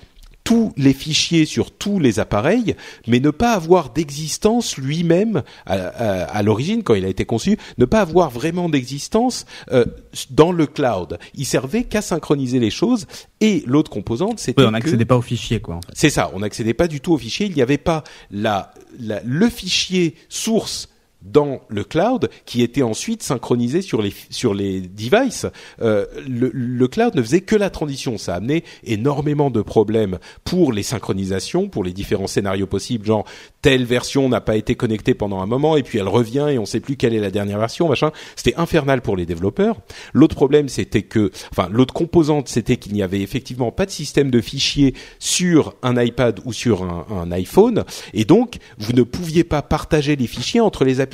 [0.48, 2.74] tous les fichiers sur tous les appareils,
[3.06, 7.58] mais ne pas avoir d'existence lui-même à, à- à l'origine quand il a été conçu,
[7.76, 9.84] ne pas avoir vraiment d'existence euh,
[10.30, 11.18] dans le cloud.
[11.34, 13.06] Il servait qu'à synchroniser les choses.
[13.42, 15.74] Et l'autre composante, c'était Oui, on n'accédait pas aux fichiers, quoi.
[15.76, 15.92] en fait.
[15.94, 17.44] c'est ça, on n'accédait pas du tout au fichier.
[17.46, 20.88] Il n'y avait pas la, la- le fichier source
[21.22, 25.46] dans le cloud qui était ensuite synchronisé sur les sur les devices.
[25.82, 28.18] Euh, le, le cloud ne faisait que la transition.
[28.18, 33.04] Ça a amené énormément de problèmes pour les synchronisations, pour les différents scénarios possibles.
[33.06, 33.24] Genre
[33.62, 36.66] telle version n'a pas été connectée pendant un moment et puis elle revient et on
[36.66, 37.88] sait plus quelle est la dernière version.
[37.88, 38.12] Machin.
[38.36, 39.76] C'était infernal pour les développeurs.
[40.12, 44.30] L'autre problème, c'était que, enfin, l'autre composante, c'était qu'il n'y avait effectivement pas de système
[44.30, 49.44] de fichiers sur un iPad ou sur un, un iPhone, et donc vous ne pouviez
[49.44, 51.07] pas partager les fichiers entre les.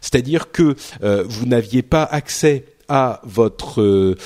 [0.00, 4.16] C'est-à-dire que euh, vous n'aviez pas accès à votre, euh,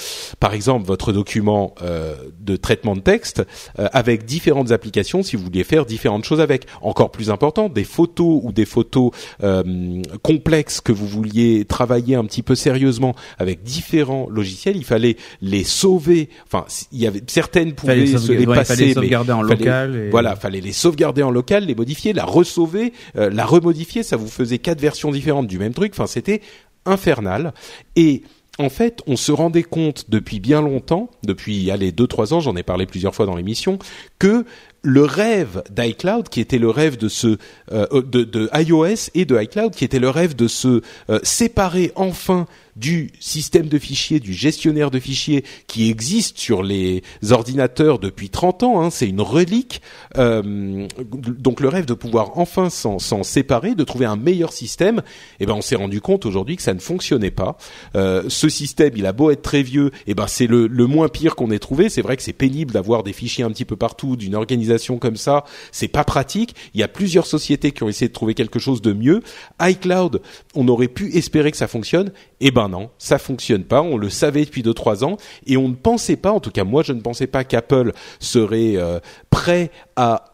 [0.40, 3.42] par exemple, votre document euh, de traitement de texte
[3.78, 6.66] euh, avec différentes applications si vous vouliez faire différentes choses avec.
[6.82, 9.10] Encore plus important, des photos ou des photos
[9.42, 15.16] euh, complexes que vous vouliez travailler un petit peu sérieusement avec différents logiciels, il fallait
[15.40, 16.28] les sauver.
[16.46, 19.56] Enfin, il y avait certaines pouvaient se les ouais, passer, fallait mais sauvegarder en fallait-
[19.56, 19.96] local.
[19.96, 24.02] et- voilà, fallait les sauvegarder en local, les modifier, la resauver, euh, la remodifier.
[24.02, 25.92] Ça vous faisait quatre versions différentes du même truc.
[25.94, 26.40] Enfin, c'était
[26.86, 27.52] infernal.
[27.96, 28.22] Et
[28.58, 32.56] en fait, on se rendait compte depuis bien longtemps, depuis allez deux trois ans, j'en
[32.56, 33.78] ai parlé plusieurs fois dans l'émission,
[34.18, 34.44] que
[34.82, 37.38] le rêve d'iCloud, qui était le rêve de ce
[37.72, 42.46] euh, de, iOS et de iCloud, qui était le rêve de se euh, séparer enfin
[42.78, 48.62] du système de fichiers, du gestionnaire de fichiers qui existe sur les ordinateurs depuis 30
[48.62, 49.82] ans, hein, c'est une relique.
[50.16, 55.02] Euh, donc le rêve de pouvoir enfin s'en s'en séparer, de trouver un meilleur système,
[55.40, 57.56] eh ben on s'est rendu compte aujourd'hui que ça ne fonctionnait pas.
[57.96, 61.08] Euh, ce système, il a beau être très vieux, eh ben c'est le, le moins
[61.08, 61.88] pire qu'on ait trouvé.
[61.88, 65.16] C'est vrai que c'est pénible d'avoir des fichiers un petit peu partout, d'une organisation comme
[65.16, 65.44] ça.
[65.72, 66.54] C'est pas pratique.
[66.74, 69.22] Il y a plusieurs sociétés qui ont essayé de trouver quelque chose de mieux.
[69.60, 70.22] iCloud,
[70.54, 72.12] on aurait pu espérer que ça fonctionne.
[72.40, 73.82] Eh ben non, ça fonctionne pas.
[73.82, 76.64] On le savait depuis deux trois ans et on ne pensait pas, en tout cas
[76.64, 79.00] moi je ne pensais pas qu'Apple serait euh,
[79.30, 80.24] prêt à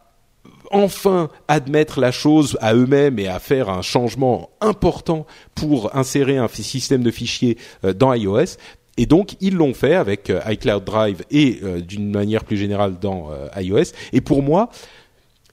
[0.70, 6.48] enfin admettre la chose à eux-mêmes et à faire un changement important pour insérer un
[6.48, 8.56] système de fichiers euh, dans iOS.
[8.96, 13.30] Et donc ils l'ont fait avec euh, iCloud Drive et d'une manière plus générale dans
[13.56, 13.92] iOS.
[14.12, 14.70] Et pour moi,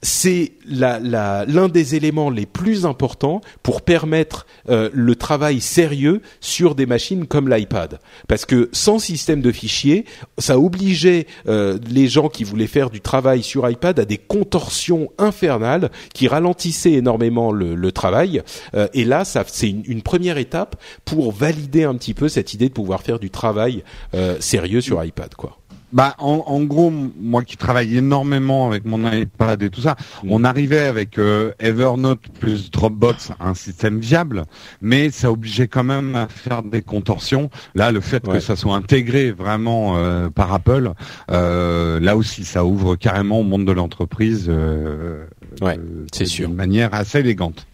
[0.02, 6.86] c'est l'un des éléments les plus importants pour permettre euh, le travail sérieux sur des
[6.86, 8.00] machines comme l'iPad.
[8.26, 10.04] Parce que sans système de fichiers,
[10.38, 15.10] ça obligeait euh, les gens qui voulaient faire du travail sur iPad à des contorsions
[15.18, 18.42] infernales qui ralentissaient énormément le, travail.
[18.74, 22.68] Euh, et là, c'est une, une première étape pour valider un petit peu cette idée
[22.68, 23.84] de pouvoir faire du travail
[24.14, 25.58] euh, sérieux sur iPad, quoi.
[25.92, 30.28] Bah, en, en gros, moi qui travaille énormément avec mon iPad et tout ça, Mm.
[30.30, 34.44] on arrivait avec euh, Evernote plus Dropbox, un système viable,
[34.80, 37.50] mais ça obligeait quand même à faire des contorsions.
[37.74, 38.34] Là, le fait Ouais.
[38.34, 40.92] que ça soit intégré vraiment euh, par Apple,
[41.30, 44.46] euh, là aussi, ça ouvre carrément au monde de l'entreprise.
[44.48, 45.26] euh,
[45.60, 46.48] Ouais, euh, c'est de sûr.
[46.50, 47.66] manière assez élégante.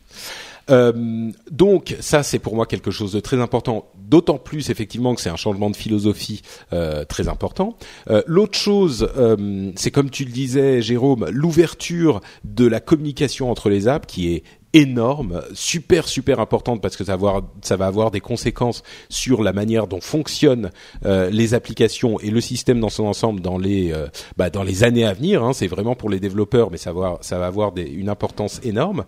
[0.71, 5.21] Euh, donc ça c'est pour moi quelque chose de très important, d'autant plus effectivement que
[5.21, 7.77] c'est un changement de philosophie euh, très important.
[8.11, 13.69] Euh, L'autre chose, euh, c'est comme tu le disais Jérôme, l'ouverture de la communication entre
[13.71, 18.83] les apps qui est énorme, super super importante parce que ça va avoir, des conséquences
[19.09, 20.71] sur la manière dont fonctionnent
[21.05, 24.85] euh, les applications et le système dans son ensemble dans les euh, bah, dans les
[24.85, 25.43] années à venir.
[25.43, 25.53] Hein.
[25.53, 29.05] C'est vraiment pour les développeurs, mais ça va avoir une importance énorme.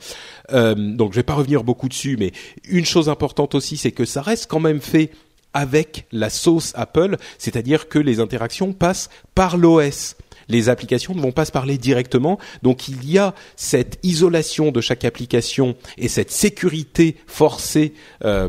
[0.52, 2.32] Euh, donc je vais pas revenir beaucoup dessus, mais
[2.68, 5.10] une chose importante aussi, c'est que ça reste quand même fait
[5.52, 10.16] avec la sauce Apple, c'est-à-dire que les interactions passent par l'OS
[10.50, 12.38] les applications ne vont pas se parler directement.
[12.62, 18.48] Donc il y a cette isolation de chaque application et cette sécurité forcée euh,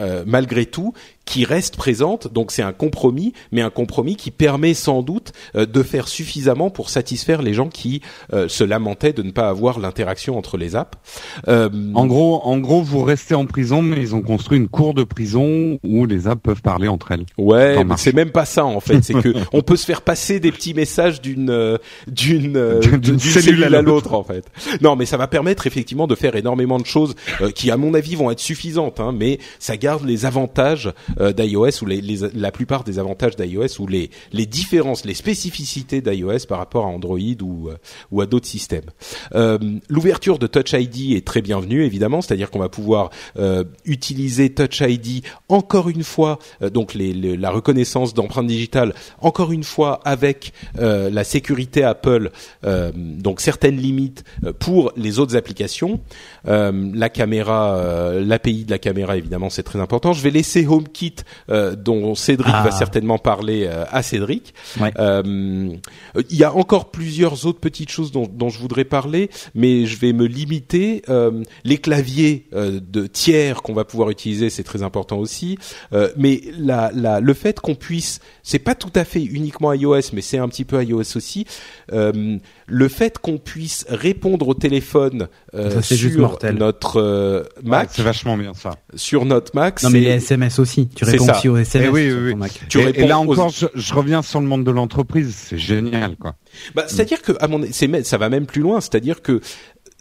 [0.00, 0.92] euh, malgré tout
[1.26, 2.32] qui reste présente.
[2.32, 6.70] Donc c'est un compromis, mais un compromis qui permet sans doute euh, de faire suffisamment
[6.70, 8.00] pour satisfaire les gens qui
[8.32, 10.96] euh, se lamentaient de ne pas avoir l'interaction entre les apps.
[11.48, 14.94] Euh, en gros, en gros, vous restez en prison, mais ils ont construit une cour
[14.94, 17.26] de prison où les apps peuvent parler entre elles.
[17.36, 19.02] Ouais, mais c'est même pas ça en fait.
[19.02, 23.82] C'est que on peut se faire passer des petits messages d'une d'une d'une cellule à
[23.82, 24.44] l'autre en fait.
[24.80, 27.14] Non, mais ça va permettre effectivement de faire énormément de choses
[27.54, 29.00] qui, à mon avis, vont être suffisantes.
[29.00, 32.02] Hein, mais ça garde les avantages euh, d'iOS ou les,
[32.34, 36.88] la plupart des avantages d'iOS ou les, les différences, les spécificités d'iOS par rapport à
[36.88, 37.76] Android ou, euh,
[38.10, 38.90] ou à d'autres systèmes.
[39.34, 43.10] Euh, L'ouverture de Touch ID est très bienvenue évidemment, c'est-à-dire qu'on va pouvoir
[43.84, 46.38] utiliser Touch ID encore une fois,
[46.72, 52.30] donc les, la reconnaissance d'empreintes digitales encore une fois avec la sécurité Apple,
[52.94, 54.24] donc certaines limites
[54.58, 56.00] pour les autres applications.
[56.44, 60.12] la caméra, l'API de la caméra évidemment c'est très important.
[60.12, 61.05] Je vais laisser HomeKit
[61.50, 62.70] euh, dont Cédric va ah.
[62.70, 64.54] certainement parler euh, à Cédric.
[64.98, 65.70] Euh,
[66.30, 69.98] il y a encore plusieurs autres petites choses dont, dont, je voudrais parler, mais je
[69.98, 71.02] vais me limiter.
[71.64, 75.58] les claviers de tiers qu'on va pouvoir utiliser, c'est très important aussi.
[76.16, 80.22] mais la, la, le fait qu'on puisse, c'est pas tout à fait uniquement iOS, mais
[80.22, 81.46] c'est un petit peu iOS aussi.
[82.66, 85.28] Le fait qu'on puisse répondre au téléphone
[85.80, 88.76] sur notre Mac, c'est vachement bien ça.
[88.94, 90.88] Sur notre Mac, non mais les SMS aussi.
[90.88, 91.88] Tu réponds aussi aux SMS.
[91.88, 92.48] Et oui, oui, oui.
[92.68, 95.34] Tu et, et, là encore, je, reviens sur le monde de l'entreprise.
[95.34, 96.34] C'est génial, quoi.
[96.74, 97.64] Bah, c'est-à-dire que à mon,
[98.02, 98.80] ça va même plus loin.
[98.80, 99.40] C'est-à-dire que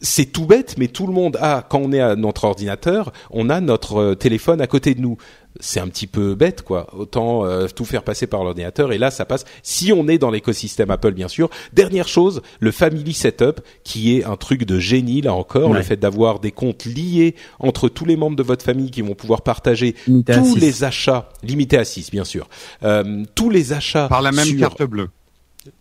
[0.02, 3.50] c'est tout bête, mais tout le monde a, quand on est à notre ordinateur, on
[3.50, 5.18] a notre euh, téléphone à côté de nous
[5.60, 6.88] c'est un petit peu bête quoi.
[6.94, 9.46] Autant euh, tout faire passer par l'ordinateur et là ça passe.
[9.64, 11.50] Si on est dans l'écosystème Apple bien sûr.
[11.74, 15.98] Dernière chose, le Family Setup qui est un truc de génie là encore, le fait
[15.98, 19.96] d'avoir des comptes liés entre tous les membres de votre famille qui vont pouvoir partager
[20.06, 22.48] tous les achats limités à 6 bien sûr.
[22.84, 25.10] Euh, tous les achats par la même carte bleue.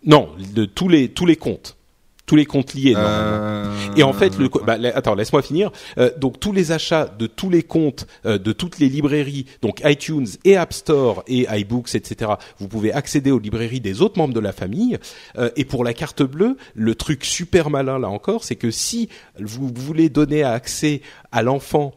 [0.05, 1.74] Non, de tous les tous les comptes
[2.25, 2.93] tous les comptes liés.
[2.95, 3.71] Euh...
[3.95, 5.71] Et en fait, le, bah, attends, laisse-moi finir.
[5.97, 9.81] Euh, donc tous les achats de tous les comptes euh, de toutes les librairies, donc
[9.83, 12.31] iTunes et App Store et iBooks, etc.
[12.59, 14.97] Vous pouvez accéder aux librairies des autres membres de la famille.
[15.37, 19.09] Euh, et pour la carte bleue, le truc super malin là encore, c'est que si
[19.39, 21.93] vous voulez donner accès à l'enfant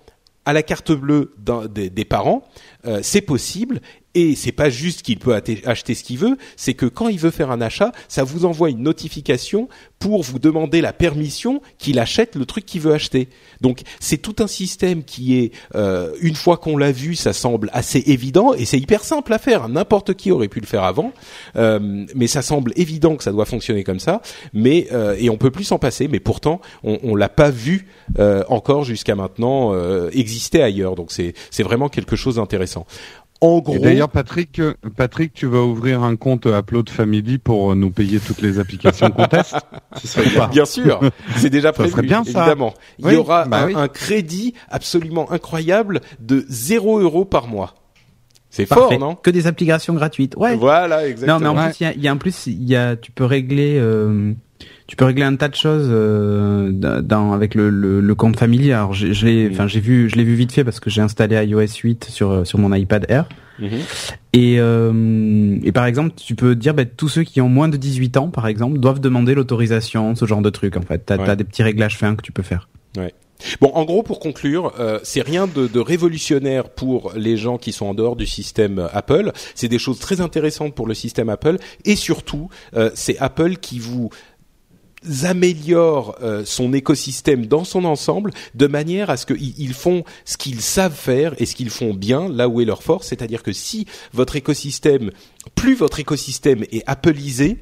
[0.48, 1.34] à la carte bleue
[1.68, 2.42] des, des, parents,
[2.86, 3.82] euh, c'est possible
[4.18, 7.30] et c'est pas juste qu'il peut acheter ce qu'il veut, c'est que quand il veut
[7.30, 9.68] faire un achat, ça vous envoie une notification
[10.00, 13.28] pour vous demander la permission qu'il achète le truc qu'il veut acheter.
[13.60, 17.70] Donc c'est tout un système qui est, euh, une fois qu'on l'a vu, ça semble
[17.72, 19.68] assez évident et c'est hyper simple à faire.
[19.68, 21.12] N'importe qui aurait pu le faire avant,
[21.56, 24.20] euh, mais ça semble évident que ça doit fonctionner comme ça.
[24.52, 27.86] Mais euh, et on peut plus s'en passer, mais pourtant on, on l'a pas vu
[28.48, 29.74] encore jusqu'à maintenant
[30.10, 30.96] exister ailleurs.
[30.96, 32.86] Donc c'est c'est vraiment quelque chose d'intéressant.
[33.40, 33.78] En gros.
[33.78, 34.60] d'ailleurs, Patrick,
[34.96, 39.26] Patrick, tu vas ouvrir un compte Upload Family pour nous payer toutes les applications qu'on
[39.26, 39.56] teste?
[40.50, 41.00] Bien sûr,
[41.36, 42.02] c'est déjà prévu.
[42.02, 42.74] bien, évidemment.
[42.98, 47.74] Il y aura bah un, crédit absolument incroyable de 0 euros par mois.
[48.50, 49.14] C'est fort, non?
[49.14, 50.34] Que des applications gratuites.
[50.36, 50.56] Ouais.
[50.56, 51.38] Voilà, exactement.
[51.38, 53.78] Non, mais en plus, il y a, en plus, il y a, tu peux régler.
[53.78, 54.32] Euh,
[54.88, 58.72] tu peux régler un tas de choses euh, dans, avec le, le, le, compte familier.
[58.72, 61.76] Alors j'ai, enfin j'ai vu, je l'ai vu vite fait parce que j'ai installé iOS
[61.84, 63.28] 8 sur sur mon iPad Air.
[63.58, 63.80] Mhm.
[64.32, 67.76] Et, euh, et par exemple, tu peux dire bah, tous ceux qui ont moins de
[67.76, 70.76] 18 ans, par exemple, doivent demander l'autorisation, ce genre de truc.
[70.76, 72.68] En fait, t'as as des petits réglages fins que tu peux faire.
[72.96, 73.12] Ouais.
[73.60, 77.72] Bon, en gros, pour conclure, euh, c'est rien de, de, révolutionnaire pour les gens qui
[77.72, 79.32] sont en dehors du système Apple.
[79.54, 83.78] C'est des choses très intéressantes pour le système Apple, et surtout, euh, c'est Apple qui
[83.78, 84.10] vous
[85.22, 90.60] améliore euh, son écosystème dans son ensemble de manière à ce qu'ils font ce qu'ils
[90.60, 93.86] savent faire et ce qu'ils font bien là où est leur force, c'est-à-dire que si
[94.12, 95.10] votre écosystème,
[95.54, 97.58] plus votre écosystème est appleisé,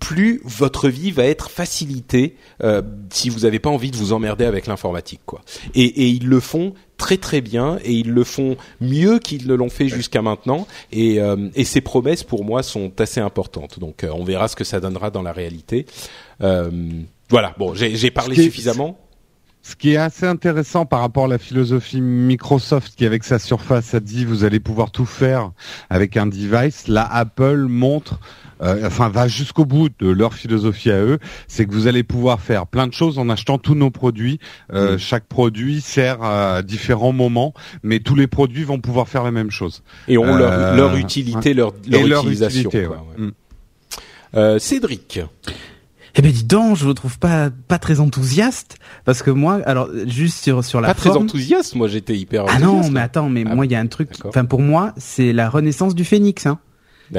[0.00, 4.44] plus votre vie va être facilitée euh, si vous n'avez pas envie de vous emmerder
[4.44, 5.42] avec l'informatique quoi.
[5.74, 9.54] Et, et, ils le font très très bien et ils le font mieux qu'ils ne
[9.54, 13.78] l'ont fait jusqu'à maintenant et, euh, et ces promesses pour moi sont assez importantes.
[13.78, 15.86] Donc euh, on verra ce que ça donnera dans la réalité.
[16.38, 18.98] Voilà, bon, j'ai parlé suffisamment.
[19.62, 23.94] ce qui est assez intéressant par rapport à la philosophie Microsoft qui avec sa surface
[23.94, 25.50] a dit vous allez pouvoir tout faire
[25.90, 28.20] avec un device, là Apple montre
[28.62, 32.40] euh, enfin va jusqu'au bout de leur philosophie à eux, c'est que vous allez pouvoir
[32.40, 34.38] faire plein de choses en achetant tous nos produits.
[34.72, 34.98] Euh, mm.
[34.98, 39.50] Chaque produit sert à différents moments, mais tous les produits vont pouvoir faire la même
[39.50, 39.82] chose.
[40.08, 42.70] Et ont leur, leur, utilité, leur, leur utilisation.
[43.18, 44.58] Mm.
[44.58, 45.20] Cédric.
[46.18, 49.90] Eh ben dis donc, je le trouve pas pas très enthousiaste parce que moi, alors
[50.06, 52.44] juste sur sur la pas très enthousiaste, moi j'étais hyper.
[52.44, 52.64] Enthousiaste.
[52.64, 54.10] Ah non, mais attends, mais ah moi il y a un truc.
[54.24, 56.46] Enfin pour moi, c'est la renaissance du phénix.
[56.46, 56.58] Hein.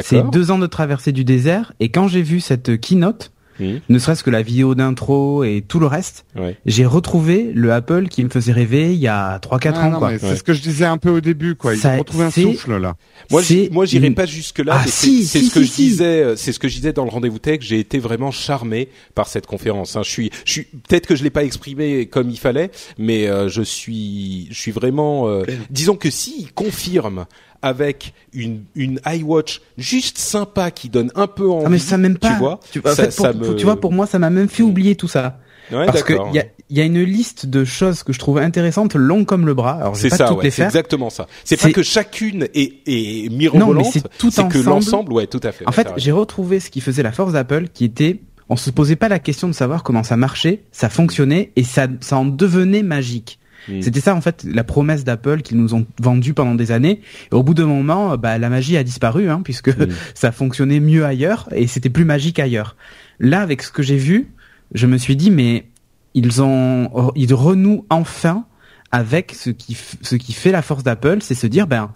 [0.02, 4.24] C'est deux ans de traversée du désert et quand j'ai vu cette keynote, ne serait-ce
[4.24, 6.26] que la vidéo d'intro et tout le reste,
[6.66, 10.10] j'ai retrouvé le Apple qui me faisait rêver il y a 3-4 ah ans.
[10.20, 11.76] C'est ce que je disais un peu au début, quoi.
[11.76, 12.96] Ils ont retrouvé un souffle là.
[13.32, 13.42] Moi,
[13.72, 14.80] moi, j'irai pas jusque là.
[14.80, 16.24] Ah, c'est ce que je disais.
[16.24, 17.60] Euh, c'est ce que je disais dans le rendez-vous tech.
[17.62, 19.96] J'ai été vraiment charmé par cette conférence.
[19.96, 20.02] Hein.
[20.04, 20.64] Je suis, je suis.
[20.64, 24.72] Peut-être que je l'ai pas exprimé comme il fallait, mais euh, je suis, je suis
[24.72, 25.28] vraiment.
[25.28, 27.26] Euh, disons que s'il confirme
[27.62, 31.66] avec une, une iWatch juste sympa qui donne un peu envie.
[31.66, 32.30] Ah mais ça même pas.
[32.30, 35.40] Tu vois, tu, pour, tu vois, pour moi, ça m'a même fait oublier tout ça.
[35.72, 38.96] Ouais, Parce qu'il y a, y a une liste de choses que je trouve intéressantes,
[38.96, 39.74] longues comme le bras.
[39.74, 41.28] Alors, c'est ça, ouais, c'est exactement ça.
[41.44, 45.52] C'est pas que chacune est, est mirobolante, c'est tout c'est que l'ensemble, ouais, tout à
[45.52, 45.68] fait.
[45.68, 48.96] En fait, j'ai retrouvé ce qui faisait la force d'Apple, qui était, on se posait
[48.96, 52.84] pas la question de savoir comment ça marchait, ça fonctionnait et ça, ça en devenait
[52.84, 53.40] magique.
[53.82, 57.02] C'était ça en fait la promesse d'Apple qu'ils nous ont vendu pendant des années.
[57.32, 59.72] Et au bout d'un moment, bah, la magie a disparu hein, puisque
[60.14, 62.76] ça fonctionnait mieux ailleurs et c'était plus magique ailleurs.
[63.20, 64.32] Là, avec ce que j'ai vu,
[64.74, 65.68] je me suis dit mais
[66.14, 68.46] ils ont ils renouent enfin
[68.92, 71.94] avec ce qui ce qui fait la force d'Apple, c'est se dire ben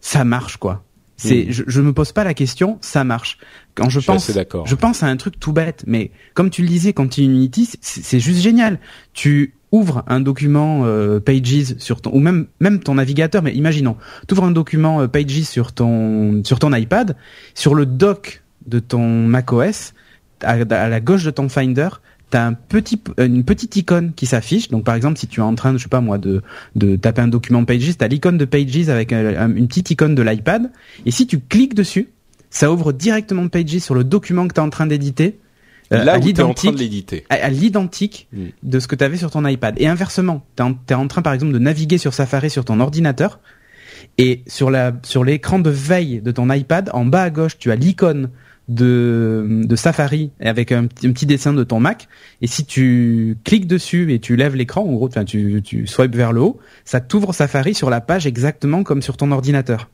[0.00, 0.84] ça marche quoi.
[1.16, 3.36] C'est, je, je me pose pas la question, ça marche.
[3.74, 6.94] Quand je, pense, je pense à un truc tout bête, mais comme tu le disais,
[6.94, 8.78] Continuity, c'est juste génial.
[9.12, 13.96] Tu ouvres un document euh, Pages sur ton ou même même ton navigateur, mais imaginons,
[14.26, 17.16] tu ouvres un document euh, Pages sur ton sur ton iPad,
[17.54, 19.94] sur le dock de ton macOS,
[20.42, 21.88] à, à la gauche de ton Finder,
[22.30, 24.68] t'as un petit une petite icône qui s'affiche.
[24.68, 26.42] Donc par exemple, si tu es en train, je sais pas moi, de
[26.76, 30.70] de taper un document Pages, t'as l'icône de Pages avec une petite icône de l'iPad,
[31.06, 32.08] et si tu cliques dessus,
[32.50, 35.40] ça ouvre directement Pages sur le document que tu es en train d'éditer euh,
[35.90, 38.44] Là à l'identique, à, l'identique mm.
[38.62, 39.74] de ce que tu avais sur ton iPad.
[39.78, 43.40] Et inversement, tu es, en train par exemple de naviguer sur Safari sur ton ordinateur
[44.16, 47.72] et sur la sur l'écran de veille de ton iPad, en bas à gauche, tu
[47.72, 48.30] as l'icône
[48.68, 52.08] de, de Safari avec un, petit dessin de ton Mac.
[52.40, 56.32] Et si tu cliques dessus et tu lèves l'écran, en gros, tu, tu swipes vers
[56.32, 59.90] le haut, ça t'ouvre Safari sur la page exactement comme sur ton ordinateur.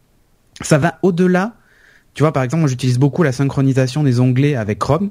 [0.61, 1.55] Ça va au-delà.
[2.13, 5.11] Tu vois, par exemple, moi j'utilise beaucoup la synchronisation des onglets avec Chrome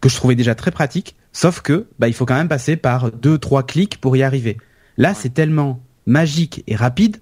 [0.00, 3.10] que je trouvais déjà très pratique, sauf que bah, il faut quand même passer par
[3.12, 4.58] deux, trois clics pour y arriver.
[4.96, 7.18] Là, c'est tellement magique et rapide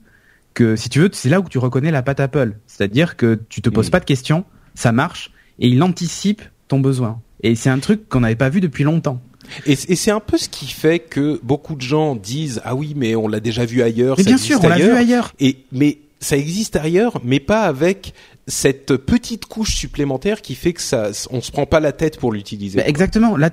[0.54, 2.54] que si tu veux, c'est là où tu reconnais la patte Apple.
[2.66, 4.44] C'est-à-dire que tu te poses pas de questions,
[4.74, 7.20] ça marche, et il anticipe ton besoin.
[7.42, 9.20] Et c'est un truc qu'on n'avait pas vu depuis longtemps.
[9.66, 13.14] Et, c'est un peu ce qui fait que beaucoup de gens disent ah oui mais
[13.14, 14.16] on l'a déjà vu ailleurs.
[14.16, 15.34] Mais bien sûr, on l'a vu ailleurs.
[15.38, 18.14] Et mais ça existe ailleurs, mais pas avec
[18.46, 22.32] cette petite couche supplémentaire qui fait que ça, on se prend pas la tête pour
[22.32, 22.80] l'utiliser.
[22.86, 23.36] exactement.
[23.36, 23.50] Là,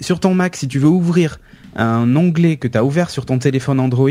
[0.00, 1.38] sur ton Mac, si tu veux ouvrir
[1.76, 4.08] un onglet que tu as ouvert sur ton téléphone Android,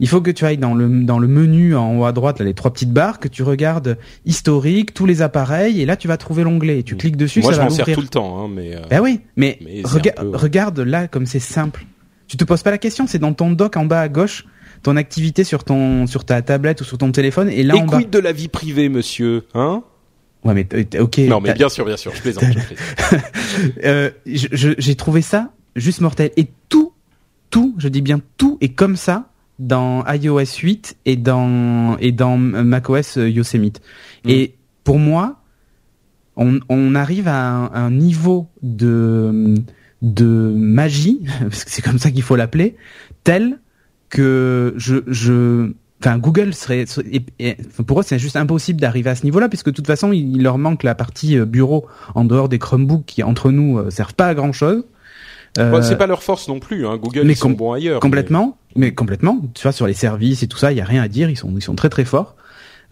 [0.00, 2.44] il faut que tu ailles dans le, dans le menu en haut à droite, là,
[2.44, 6.16] les trois petites barres, que tu regardes historique, tous les appareils, et là tu vas
[6.16, 6.80] trouver l'onglet.
[6.80, 8.74] Et tu cliques dessus, Moi, ça je m'en sers tout le temps, hein, mais.
[8.74, 11.86] Euh, ben oui, mais, regarde là comme c'est simple.
[12.28, 14.44] Tu te poses pas la question, c'est dans ton dock en bas à gauche
[14.82, 18.10] ton activité sur ton sur ta tablette ou sur ton téléphone et là et quid
[18.10, 19.82] de la vie privée monsieur hein?
[20.44, 21.18] Ouais mais euh, ok.
[21.18, 22.44] Non mais bien sûr bien sûr je plaisante.
[23.84, 26.92] euh, j'ai trouvé ça juste mortel et tout
[27.50, 32.36] tout je dis bien tout est comme ça dans iOS 8 et dans et dans
[32.36, 33.80] macOS euh, Yosemite.
[34.24, 34.30] Mm.
[34.30, 34.54] Et
[34.84, 35.42] pour moi,
[36.36, 39.54] on, on arrive à un, un, niveau de
[40.02, 42.76] de magie, parce que c'est comme ça qu'il faut l'appeler,
[43.24, 43.58] tel
[44.08, 46.84] que je, je enfin Google serait,
[47.86, 50.58] pour eux c'est juste impossible d'arriver à ce niveau-là puisque de toute façon il, leur
[50.58, 54.28] manque la partie euh, bureau en dehors des Chromebooks qui entre nous euh, servent pas
[54.28, 54.84] à grand chose.
[55.58, 56.86] Euh, c'est pas leur force non plus.
[56.86, 56.96] Hein.
[56.96, 58.00] Google mais ils sont bons ailleurs.
[58.00, 58.92] Complètement, mais...
[58.92, 59.40] complètement.
[59.54, 61.30] Tu vois sur les services et tout ça, il y a rien à dire.
[61.30, 62.36] Ils sont ils sont très très forts.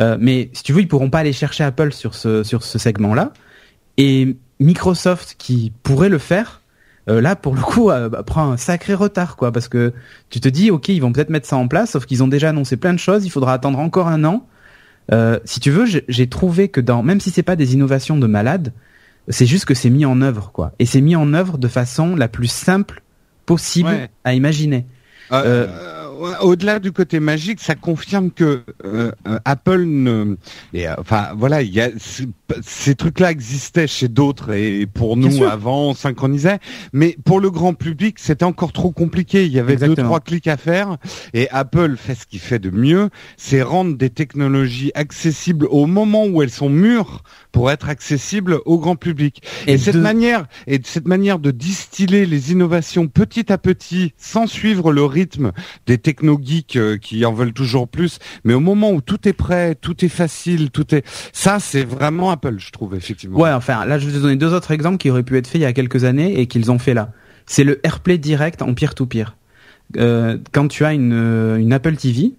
[0.00, 2.78] Euh, mais si tu veux, ils pourront pas aller chercher Apple sur ce sur ce
[2.78, 3.32] segment-là.
[3.96, 6.62] Et Microsoft qui pourrait le faire,
[7.09, 9.92] euh, là pour le coup euh, bah, prend un sacré retard quoi parce que
[10.30, 12.50] tu te dis ok ils vont peut-être mettre ça en place sauf qu'ils ont déjà
[12.50, 14.46] annoncé plein de choses il faudra attendre encore un an.
[15.12, 18.26] Euh, si tu veux j'ai trouvé que dans même si c'est pas des innovations de
[18.26, 18.72] malade
[19.28, 20.72] c'est juste que c'est mis en œuvre quoi.
[20.78, 23.02] Et c'est mis en œuvre de façon la plus simple
[23.46, 24.86] possible à imaginer.
[25.32, 25.66] Euh,
[26.42, 30.36] au-delà du côté magique, ça confirme que euh, euh, Apple ne,
[30.72, 31.90] et, euh, enfin voilà, il y a
[32.62, 36.58] ces trucs-là existaient chez d'autres et pour nous avant on synchronisait,
[36.92, 39.44] mais pour le grand public c'était encore trop compliqué.
[39.46, 40.98] Il y avait deux trois clics à faire
[41.32, 46.26] et Apple fait ce qu'il fait de mieux, c'est rendre des technologies accessibles au moment
[46.26, 47.22] où elles sont mûres
[47.55, 49.40] pour être accessibles au grand public.
[49.68, 54.92] Et, cette manière et cette manière de distiller les innovations petit à petit sans suivre
[54.92, 55.52] le rythme
[55.86, 59.76] des techno-geeks euh, qui en veulent toujours plus, mais au moment où tout est prêt,
[59.76, 63.38] tout est facile, tout est ça, c'est vraiment Apple, je trouve effectivement.
[63.38, 65.61] Ouais, enfin là, je vais vous donner deux autres exemples qui auraient pu être faits
[65.61, 67.12] il y a quelques années et qu'ils ont fait là.
[67.46, 69.36] C'est le AirPlay direct en peer-to-peer.
[69.96, 72.32] Euh, quand tu as une, euh, une Apple TV,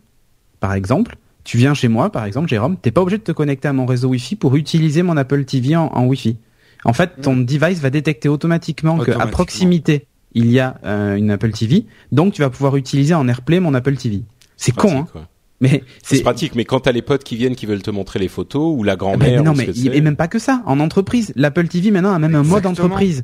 [0.59, 1.15] par exemple,
[1.45, 3.85] tu viens chez moi, par exemple, Jérôme, t'es pas obligé de te connecter à mon
[3.85, 6.37] réseau Wi-Fi pour utiliser mon Apple TV en, en Wi-Fi.
[6.83, 7.45] En fait, ton mm.
[7.45, 12.41] device va détecter automatiquement, qu'à proximité, il y a euh, une Apple TV, donc tu
[12.41, 14.23] vas pouvoir utiliser en AirPlay mon Apple TV.
[14.57, 15.27] C'est con, hein
[15.61, 16.55] mais c'est pratique.
[16.55, 18.95] Mais quand t'as les potes qui viennent, qui veulent te montrer les photos ou la
[18.95, 20.61] grand-mère, non, mais et même pas que ça.
[20.65, 23.23] En entreprise, l'Apple TV maintenant a même un mode entreprise.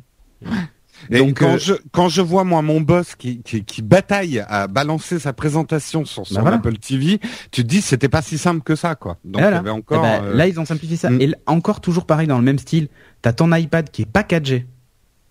[1.10, 4.44] Et Donc quand euh, je quand je vois moi mon boss qui, qui, qui bataille
[4.48, 7.18] à balancer sa présentation sur son bah Apple TV,
[7.50, 9.18] tu te dis c'était pas si simple que ça quoi.
[9.24, 11.20] Donc il y avait encore eh ben, euh, là ils ont simplifié ça mm.
[11.20, 12.88] et encore toujours pareil dans le même style.
[13.20, 14.64] T'as ton iPad qui est pas 4G,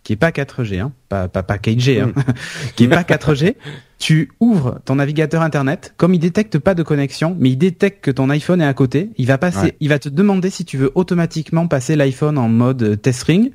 [0.03, 2.23] qui est pas 4G, hein, pas pas pas 4G, hein, mm.
[2.75, 3.55] qui est pas 4G.
[4.01, 8.09] Tu ouvres ton navigateur internet, comme il détecte pas de connexion, mais il détecte que
[8.09, 10.91] ton iPhone est à côté, il va passer, il va te demander si tu veux
[10.95, 13.51] automatiquement passer l'iPhone en mode test ring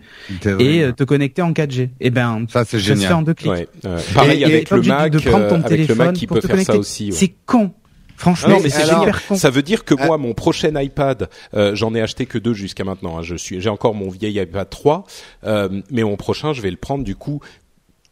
[0.60, 1.80] et euh, te connecter en 4G.
[1.80, 3.02] Et eh ben ça c'est génial.
[3.02, 3.68] se fait en deux clics.
[4.14, 7.12] Pareil avec, le Mac, de prendre ton téléphone qui peut faire ça aussi.
[7.12, 7.72] C'est con.
[8.16, 9.14] Franchement, non, mais c'est génial.
[9.34, 10.18] Ça veut dire que moi, ah.
[10.18, 13.18] mon prochain iPad, euh, j'en ai acheté que deux jusqu'à maintenant.
[13.18, 13.22] Hein.
[13.22, 15.04] Je suis, j'ai encore mon vieil iPad 3,
[15.44, 17.40] euh, mais mon prochain, je vais le prendre du coup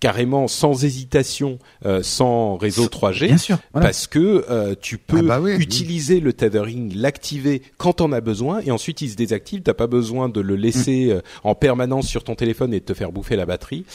[0.05, 5.41] carrément sans hésitation, euh, sans réseau 3G, Bien sûr, parce que euh, tu peux ah
[5.41, 9.63] bah utiliser le tethering, l'activer quand on a besoin, et ensuite il se désactive.
[9.63, 11.11] T'as pas besoin de le laisser mm.
[11.11, 13.87] euh, en permanence sur ton téléphone et de te faire bouffer la batterie.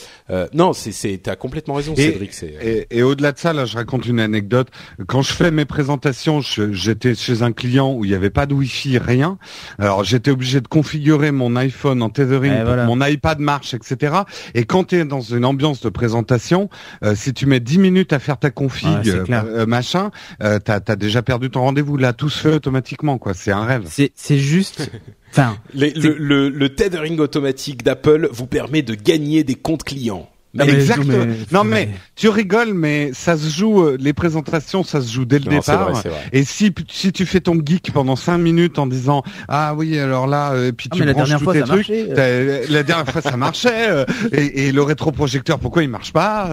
[0.52, 2.32] non, c'est, c'est, t'as complètement raison, Cédric.
[2.42, 4.66] Et, et, au-delà de ça, là, je raconte une anecdote.
[5.06, 8.54] Quand je fais mes présentations, j'étais chez un client où il n'y avait pas de
[8.54, 9.38] Wi-Fi, rien.
[9.78, 14.22] Alors j'étais obligé de configurer mon iPhone en tethering, pour que mon iPad marche, etc.
[14.54, 16.70] Et quand tu es dans une ambiance de présentation,
[17.04, 20.96] euh, si tu mets 10 minutes à faire ta config, euh, euh, machin, t'as as
[20.96, 21.98] déjà perdu ton rendez-vous.
[21.98, 23.34] Là, tout se fait automatiquement, quoi.
[23.34, 23.84] C'est un rêve.
[23.86, 24.90] C'est juste.
[25.30, 30.29] Enfin, le, le, le tethering automatique d'Apple vous permet de gagner des comptes clients.
[30.52, 31.26] Mais Exactement.
[31.52, 33.82] non mais tu rigoles, mais ça se joue.
[33.82, 35.92] Euh, les présentations, ça se joue dès le départ.
[36.32, 40.26] Et si si tu fais ton geek pendant cinq minutes en disant ah oui alors
[40.26, 41.90] là euh, et puis ah, tu branches tous tes trucs.
[41.90, 42.64] Euh.
[42.68, 46.50] La dernière fois ça marchait et, et, le rétroprojecteur pourquoi il marche pas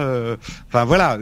[0.68, 1.18] Enfin voilà,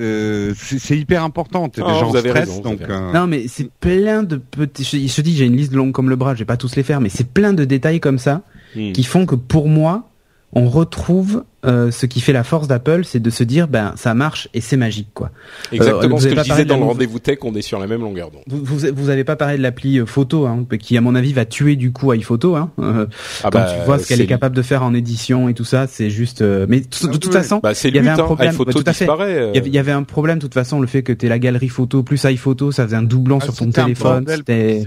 [0.55, 1.69] c'est hyper important.
[1.69, 2.81] T'es déjà en stress donc.
[3.15, 4.85] Non mais c'est plein de petits.
[4.85, 6.83] Je, te dis j'ai une liste longue comme le bras, je vais pas tous les
[6.83, 8.43] faire, mais c'est plein de détails comme ça
[8.75, 8.93] hmm.
[8.93, 10.11] qui font que pour moi
[10.57, 14.15] on retrouve euh, ce qui fait la force d'Apple, c'est de se dire ben ça
[14.15, 15.31] marche et c'est magique quoi.
[15.71, 18.01] Exactement euh, ce que je disais dans le rendez-vous tech, on est sur la même
[18.01, 18.43] longueur d'onde.
[18.47, 21.45] Vous, vous, avez pas parlé de l'appli euh, photo hein, qui à mon avis va
[21.45, 22.71] tuer du coup iPhoto hein.
[22.79, 23.07] Euh,
[23.45, 25.65] ah quand bah, tu vois ce qu'elle est capable de faire en édition et tout
[25.65, 28.85] ça, c'est juste mais de ah toute façon, bah, il y avait un problème tout
[28.87, 29.09] à fait.
[29.55, 32.03] Il y avait un problème de toute façon le fait que tu la galerie photo
[32.03, 34.85] plus iPhoto, ça faisait un doublon ah, sur ton téléphone, c'était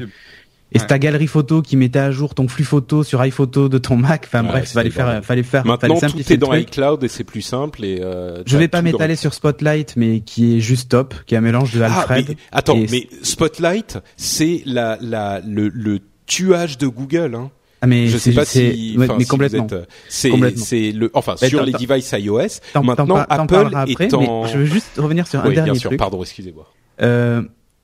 [0.72, 3.78] et c'est ta galerie photo qui mettait à jour ton flux photo sur iPhoto de
[3.78, 4.24] ton Mac.
[4.26, 5.66] Enfin bref, fallait faire, fallait faire.
[5.66, 7.84] Maintenant tout est dans iCloud et c'est plus simple.
[7.84, 11.38] Et euh, je vais pas m'étaler sur Spotlight, mais qui est juste top, qui est
[11.38, 12.30] un mélange de ah, Alfred.
[12.30, 17.36] mais, attends, mais Spotlight, c'est la, la, le, le tuage de Google.
[17.36, 17.52] Hein.
[17.82, 19.68] Ah mais je sais pas si, mais complètement.
[19.72, 22.60] Euh, c'est c'est le enfin sur les devices iOS.
[22.84, 24.46] Maintenant Apple est en.
[24.46, 26.72] je veux juste revenir sur un oui, dernier bien sûr, Pardon, excusez-moi.
[27.02, 27.42] Euh,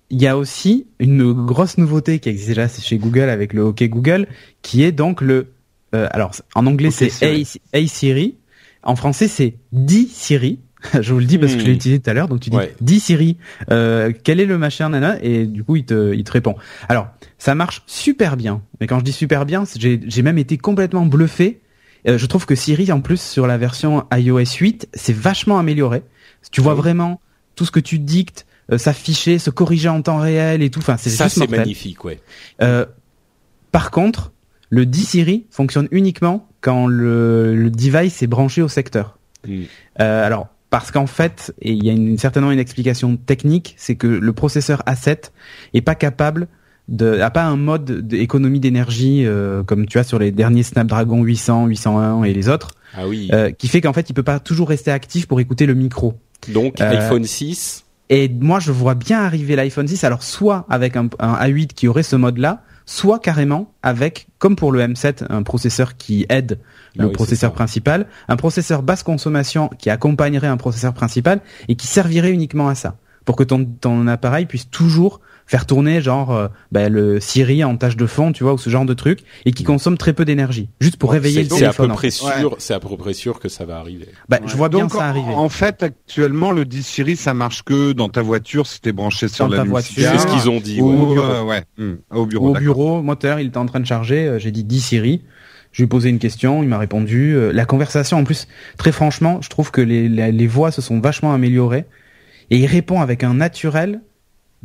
[0.10, 3.84] il y a aussi une grosse nouveauté qui existe déjà chez Google avec le OK
[3.84, 4.28] Google,
[4.62, 5.54] qui est donc le,
[5.96, 8.36] euh, alors en anglais c'est hey, Siri,
[8.84, 10.60] en français c'est Dis Siri.
[11.02, 11.76] je vous le dis parce que je l'ai hmm.
[11.76, 12.28] utilisé tout à l'heure.
[12.28, 13.38] Donc tu dis Dis Siri,
[13.72, 15.18] euh, quel est le machin nana?
[15.24, 16.56] Et du coup il te il te répond.
[16.88, 17.08] Alors
[17.40, 21.62] ça marche super bien, mais quand je dis super bien, j'ai même été complètement bluffé.
[22.08, 26.04] Euh, je trouve que Siri en plus sur la version iOS 8 c'est vachement amélioré.
[26.52, 27.20] Tu vois vraiment
[27.56, 28.46] tout ce que tu dictes
[28.78, 30.80] s'afficher, se corriger en temps réel et tout.
[30.80, 32.20] Enfin, c'est ça, c'est magnifique, ouais.
[32.62, 32.86] Euh,
[33.72, 34.32] par contre,
[34.70, 39.18] le D-Siri fonctionne uniquement quand le, le, device est branché au secteur.
[39.48, 39.64] Mm.
[40.02, 43.96] Euh, alors, parce qu'en fait, et il y a une, certainement une explication technique, c'est
[43.96, 45.32] que le processeur A7
[45.74, 46.48] est pas capable
[46.88, 51.24] de, a pas un mode d'économie d'énergie euh, comme tu as sur les derniers Snapdragon
[51.24, 53.30] 800, 801 et les autres, ah oui.
[53.34, 56.16] euh, qui fait qu'en fait il peut pas toujours rester actif pour écouter le micro.
[56.54, 60.96] Donc euh, iPhone 6 Et moi, je vois bien arriver l'iPhone 6, alors soit avec
[60.96, 65.44] un, un A8 qui aurait ce mode-là, soit carrément avec, comme pour le M7, un
[65.44, 66.60] processeur qui aide
[66.98, 71.76] Ah le oui, processeur principal, un processeur basse consommation qui accompagnerait un processeur principal et
[71.76, 76.32] qui servirait uniquement à ça, pour que ton, ton appareil puisse toujours faire tourner genre
[76.36, 79.20] euh, bah, le Siri en tâche de fond, tu vois, ou ce genre de truc,
[79.46, 81.90] et qui consomme très peu d'énergie, juste pour réveiller le C'est c'est à téléphone.
[81.90, 84.08] peu près sûr, c'est à peu près sûr que ça va arriver.
[84.28, 85.34] Bah, je vois bien Donc, ça en- arriver.
[85.36, 89.28] En fait, actuellement, le 10 Siri, ça marche que dans ta voiture si t'es branché
[89.28, 90.10] sur Dans la voiture.
[90.12, 90.82] C'est ce qu'ils ont dit.
[90.82, 90.96] Ou, ouais.
[90.96, 91.22] au bureau.
[91.28, 91.64] euh, ouais,
[92.12, 92.50] au bureau.
[92.50, 95.22] au bureau, moteur, il était en train de charger, euh, j'ai dit 10 Siri.
[95.72, 97.36] Je lui ai posé une question, il m'a répondu.
[97.36, 100.82] Euh, La conversation, en plus, très franchement, je trouve que les, les, les voix se
[100.82, 101.86] sont vachement améliorées.
[102.50, 104.02] Et il répond avec un naturel.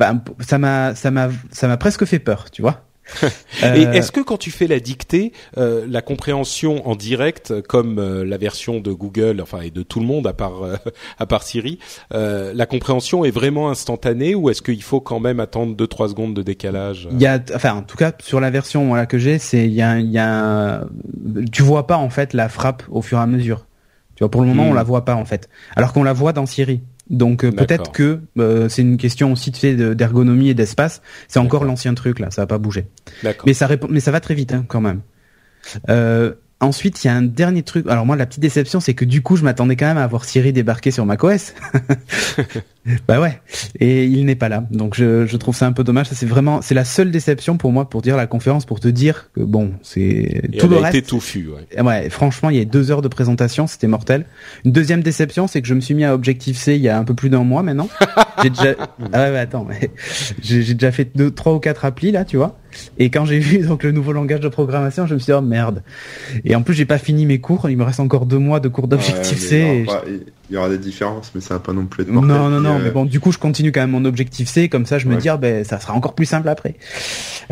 [0.01, 2.85] Bah, ça m'a, ça m'a, ça m'a presque fait peur, tu vois.
[3.23, 7.99] Et Euh, est-ce que quand tu fais la dictée, euh, la compréhension en direct, comme
[7.99, 10.77] euh, la version de Google, enfin et de tout le monde à part euh,
[11.19, 11.79] à part Siri,
[12.13, 16.35] la compréhension est vraiment instantanée ou est-ce qu'il faut quand même attendre deux trois secondes
[16.35, 19.39] de décalage Il y a, enfin, en tout cas, sur la version voilà, que j'ai,
[19.39, 20.85] c'est, il y a, il y a,
[21.53, 23.67] tu vois pas en fait la frappe au fur et à mesure.
[24.15, 24.71] Tu vois, pour le moment, Hmm.
[24.71, 26.81] on la voit pas en fait, alors qu'on la voit dans Siri.
[27.11, 31.03] Donc euh, peut-être que euh, c'est une question aussi de- d'ergonomie et d'espace.
[31.29, 32.87] C'est encore l'ancien truc là, ça va pas bouger.
[33.47, 35.01] Mais ça répond, mais ça va très vite hein, quand même.
[35.89, 37.87] Euh, ensuite, il y a un dernier truc.
[37.89, 40.25] Alors moi, la petite déception, c'est que du coup, je m'attendais quand même à voir
[40.25, 41.53] Siri débarquer sur macOS.
[43.07, 43.39] bah ouais.
[43.79, 44.65] Et il n'est pas là.
[44.71, 46.07] Donc je, je trouve ça un peu dommage.
[46.09, 48.89] Ça c'est vraiment, c'est la seule déception pour moi pour dire la conférence, pour te
[48.89, 50.95] dire que bon, c'est tout elle le a reste.
[50.95, 51.49] été touffue.
[51.49, 51.83] Ouais.
[51.83, 54.25] Ouais, franchement, il y a deux heures de présentation, c'était mortel.
[54.65, 56.99] Une deuxième déception, c'est que je me suis mis à Objective C il y a
[56.99, 57.89] un peu plus d'un mois maintenant.
[58.43, 58.75] j'ai déjà,
[59.13, 59.91] ah ouais, mais attends, mais
[60.43, 62.59] j'ai déjà fait deux, trois ou quatre applis là, tu vois.
[62.99, 65.43] Et quand j'ai vu donc le nouveau langage de programmation, je me suis dit oh
[65.43, 65.83] merde.
[66.45, 67.69] Et en plus, j'ai pas fini mes cours.
[67.69, 69.87] Il me reste encore deux mois de cours d'Objective Ouais, C.
[70.07, 72.37] et Il y aura des différences, mais ça va pas non plus être non, mortel.
[72.37, 74.69] non, non, Puis, mais euh, bon, du coup, je continue quand même mon Objective C,
[74.69, 75.21] comme ça, je me Ouais.
[75.21, 76.75] dis, ben, ça sera encore plus simple après.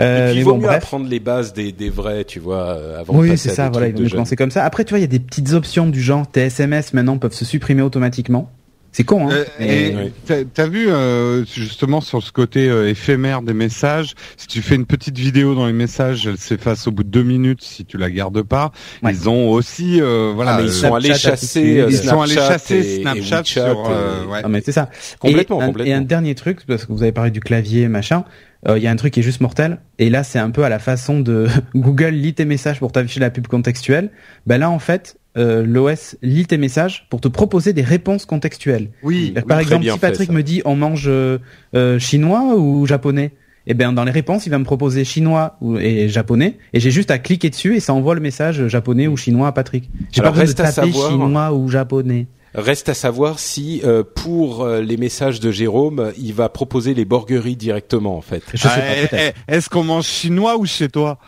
[0.01, 0.79] Euh, Et puis il vaut bon, mieux bref.
[0.83, 3.55] apprendre les bases des, des vrais, tu vois, euh, avant de Oui, passer c'est à
[3.55, 4.65] ça, des voilà, ils vont commencer comme ça.
[4.65, 7.33] Après, tu vois, il y a des petites options du genre, tes SMS maintenant peuvent
[7.35, 8.51] se supprimer automatiquement.
[8.99, 9.33] C'est con, hein.
[9.33, 9.67] Euh, mais-
[10.07, 14.61] et t'as- t'as vu euh, justement sur ce côté euh, éphémère des messages, si tu
[14.61, 17.85] fais une petite vidéo dans les messages, elle s'efface au bout de deux minutes si
[17.85, 18.73] tu la gardes pas.
[19.05, 19.13] Ouais.
[19.13, 22.21] Ils ont aussi euh, voilà, Ah, mais ils euh, sont allés chasser euh, ils sont
[22.21, 24.41] allés Snapchat chasser et- et Snapchat WeChat sur euh, et- ouais.
[24.43, 24.91] Ah, mais c'est ça.
[25.21, 25.93] Complètement, et, un, complètement.
[25.93, 28.25] et un dernier truc, parce que vous avez parlé du clavier, machin.
[28.67, 29.79] euh, Il y a un truc qui est juste mortel.
[30.01, 31.47] Et là, c'est un peu à la façon de
[31.77, 34.11] Google lit tes messages pour t'afficher la pub contextuelle.
[34.47, 38.91] Ben là, en fait, euh, l'OS lit tes messages pour te proposer des réponses contextuelles.
[39.03, 41.39] Oui, C'est-à-dire, Par très exemple, si Patrick me dit on mange euh,
[41.75, 43.31] euh, chinois ou japonais,
[43.67, 46.91] eh bien dans les réponses, il va me proposer chinois ou, et japonais, et j'ai
[46.91, 49.91] juste à cliquer dessus et ça envoie le message japonais ou chinois à Patrick.
[50.13, 52.27] J'ai pas besoin de reste à taper savoir- chinois ou japonais.
[52.55, 57.05] Reste à savoir si euh, pour euh, les messages de Jérôme, il va proposer les
[57.05, 58.43] borgueries directement en fait.
[58.55, 59.35] Je sais Ah, pas, eh, peut-être.
[59.49, 61.19] eh, Est-ce qu'on mange chinois ou chez toi?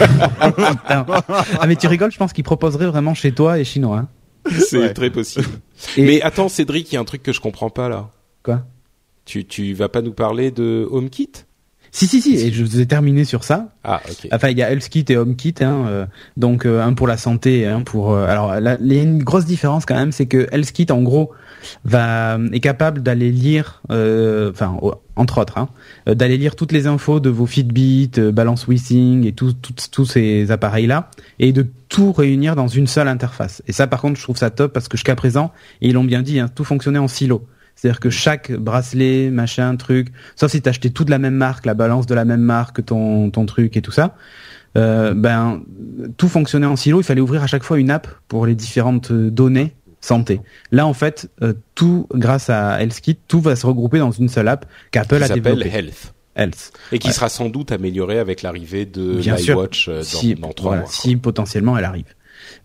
[0.00, 3.98] Ah mais tu rigoles, je pense qu'il proposerait vraiment chez toi et chinois.
[3.98, 4.08] hein.
[4.58, 4.92] C'est Ouais.
[4.94, 5.46] très possible.
[5.96, 8.10] Et- Mais attends, Cédric, il y a un truc que je comprends pas là.
[8.42, 8.62] Quoi?
[9.26, 11.30] Tu tu vas pas nous parler de HomeKit?
[11.92, 13.72] Si si si, et je vous ai terminé sur ça.
[13.82, 14.28] Ah ok.
[14.32, 17.66] Enfin, il y a HealthKit et HomeKit, hein, euh, donc euh, un pour la santé,
[17.66, 18.12] un pour.
[18.12, 21.02] euh, alors, là, il y a une grosse différence quand même, c'est que HealthKit, en
[21.02, 21.32] gros,
[21.84, 24.78] va est capable d'aller lire, euh, enfin,
[25.16, 25.68] entre autres, hein,
[26.08, 29.74] euh, d'aller lire toutes les infos de vos Fitbit, euh, Balance Withing et tout- tout-
[29.90, 31.10] tous ces appareils-là,
[31.40, 33.62] et de tout réunir dans une seule interface.
[33.66, 35.50] Et ça, par contre, je trouve ça top parce que jusqu'à présent,
[35.82, 37.46] et ils l'ont bien dit, hein, tout fonctionnait en silo.
[37.80, 41.72] C'est-à-dire que chaque bracelet, machin, truc, sauf si t'achetais tout de la même marque, la
[41.74, 44.16] balance de la même marque, ton, ton truc et tout ça,
[44.76, 45.62] euh, ben
[46.18, 47.00] tout fonctionnait en silo.
[47.00, 50.40] Il fallait ouvrir à chaque fois une app pour les différentes euh, données santé.
[50.72, 54.48] Là, en fait, euh, tout grâce à HealthKit, tout va se regrouper dans une seule
[54.48, 55.70] app qu'Apple Qui a s'appelle développée.
[55.76, 56.72] Health Health.
[56.92, 57.12] et qui Ouais.
[57.14, 60.90] sera sans doute améliorée avec l'arrivée de l'iWatch euh, dans, si, dans trois voilà, mois.
[60.90, 62.06] si potentiellement elle arrive.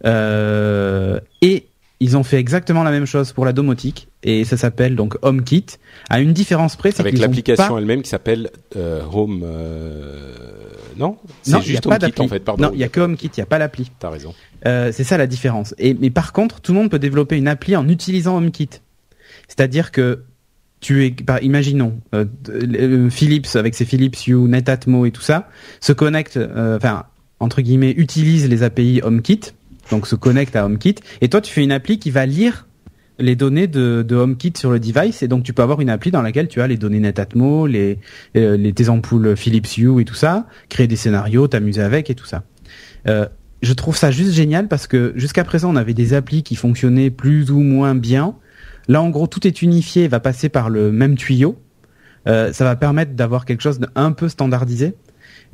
[0.06, 1.68] Euh, et
[2.00, 5.66] ils ont fait exactement la même chose pour la domotique et ça s'appelle donc HomeKit.
[6.10, 9.44] À une différence près, c'est Avec l'application pas- elle-même qui s'appelle euh, Home.
[9.46, 10.34] euh,
[10.98, 12.40] Non, c'est juste HomeKit en fait.
[12.40, 12.64] Pardon.
[12.64, 13.92] Non, il y a que HomeKit, il y a pas l'appli.
[14.00, 14.34] T'as raison.
[14.66, 15.74] Euh, c'est ça la différence.
[15.78, 18.70] Et mais par contre, tout le monde peut développer une appli en utilisant HomeKit.
[19.48, 20.24] C'est-à-dire que
[20.82, 25.48] tu es, par, imaginons, euh, euh, Philips avec ses Philips Hue, Netatmo et tout ça,
[25.80, 27.06] se connecte, euh, enfin
[27.40, 29.42] entre guillemets, utilise les API HomeKit,
[29.92, 32.68] donc se connecte à HomeKit, et toi tu fais une appli qui va lire
[33.18, 36.12] les données de, de HomeKit sur le device, et donc tu peux avoir une appli
[36.12, 38.00] dans laquelle tu as les données Netatmo, les,
[38.36, 42.16] euh, les tes ampoules Philips Hue et tout ça, créer des scénarios, t'amuser avec et
[42.16, 42.44] tout ça.
[43.08, 43.28] Euh,
[43.62, 47.10] je trouve ça juste génial parce que jusqu'à présent on avait des applis qui fonctionnaient
[47.10, 48.36] plus ou moins bien
[48.88, 51.60] Là, en gros, tout est unifié, va passer par le même tuyau.
[52.28, 54.96] Euh, ça va permettre d'avoir quelque chose d'un peu standardisé.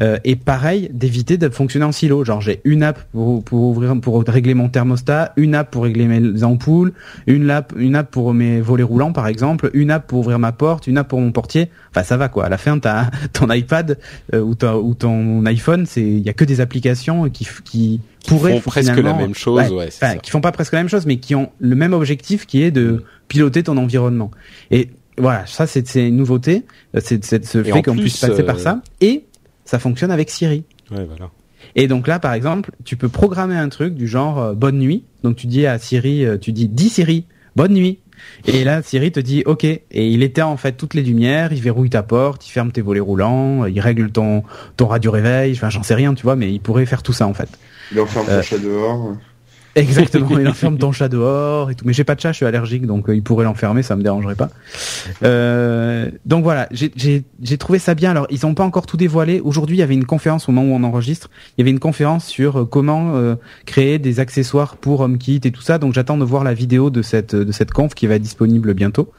[0.02, 2.24] Euh, et pareil, d'éviter de fonctionner en silo.
[2.24, 6.06] Genre, j'ai une app pour, pour ouvrir, pour régler mon thermostat, une app pour régler
[6.06, 6.94] mes ampoules,
[7.28, 10.52] une app, une app pour mes volets roulants, par exemple, une app pour ouvrir ma
[10.52, 11.70] porte, une app pour mon portier.
[11.92, 12.46] Enfin, ça va quoi.
[12.46, 14.00] À la fin, t'as ton iPad
[14.34, 18.60] euh, ou, ou ton iPhone, c'est, il y a que des applications qui, qui, pourraient
[18.60, 21.18] font presque la même chose, ouais, ouais qui font pas presque la même chose, mais
[21.18, 24.32] qui ont le même objectif, qui est de piloter ton environnement.
[24.70, 26.66] Et voilà, ça c'est une nouveauté,
[27.00, 28.82] c'est ce fait qu'on puisse passer par ça.
[29.02, 29.26] Et
[29.72, 30.66] ça fonctionne avec Siri.
[30.92, 31.30] Ouais, voilà.
[31.76, 35.06] Et donc là, par exemple, tu peux programmer un truc du genre euh, bonne nuit.
[35.24, 38.00] Donc tu dis à Siri, euh, tu dis dis Siri, bonne nuit.
[38.48, 39.64] Et là, Siri te dit OK.
[39.64, 42.82] Et il éteint en fait toutes les lumières, il verrouille ta porte, il ferme tes
[42.82, 44.44] volets roulants, il règle ton
[44.76, 45.54] ton radio réveil.
[45.54, 47.50] Enfin, j'en sais rien, tu vois, mais il pourrait faire tout ça en fait.
[47.94, 49.16] Il enferme ton euh, chat dehors.
[49.76, 51.86] Exactement, il enferme ton chat dehors et tout.
[51.86, 54.04] Mais j'ai pas de chat, je suis allergique, donc euh, il pourrait l'enfermer, ça me
[54.04, 54.50] dérangerait pas.
[55.24, 58.12] Euh, donc voilà, j'ai trouvé ça bien.
[58.12, 59.40] Alors ils ont pas encore tout dévoilé.
[59.40, 61.30] Aujourd'hui, il y avait une conférence au moment où on enregistre.
[61.58, 65.52] Il y avait une conférence sur euh, comment euh, créer des accessoires pour HomeKit et
[65.52, 65.78] tout ça.
[65.78, 68.74] Donc j'attends de voir la vidéo de cette de cette conf qui va être disponible
[68.74, 69.12] bientôt.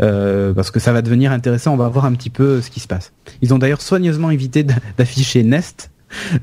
[0.00, 2.80] Euh, parce que ça va devenir intéressant, on va voir un petit peu ce qui
[2.80, 3.12] se passe.
[3.40, 4.64] Ils ont d'ailleurs soigneusement évité
[4.96, 5.90] d'afficher Nest,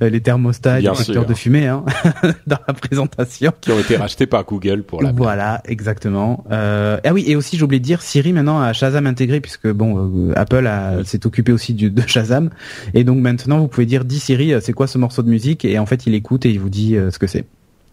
[0.02, 1.84] les thermostats, les facteurs de fumée hein,
[2.48, 3.54] dans la présentation.
[3.62, 5.12] Qui ont été rachetés par Google pour la.
[5.12, 6.44] Voilà, exactement.
[6.52, 9.68] Euh, ah oui, et aussi j'ai oublié de dire, Siri maintenant a Shazam intégré puisque
[9.68, 10.70] bon, euh, Apple
[11.06, 12.50] s'est occupé aussi du, de Shazam,
[12.94, 15.80] et donc maintenant vous pouvez dire, dis Siri, c'est quoi ce morceau de musique, et
[15.80, 17.46] en fait il écoute et il vous dit ce que c'est.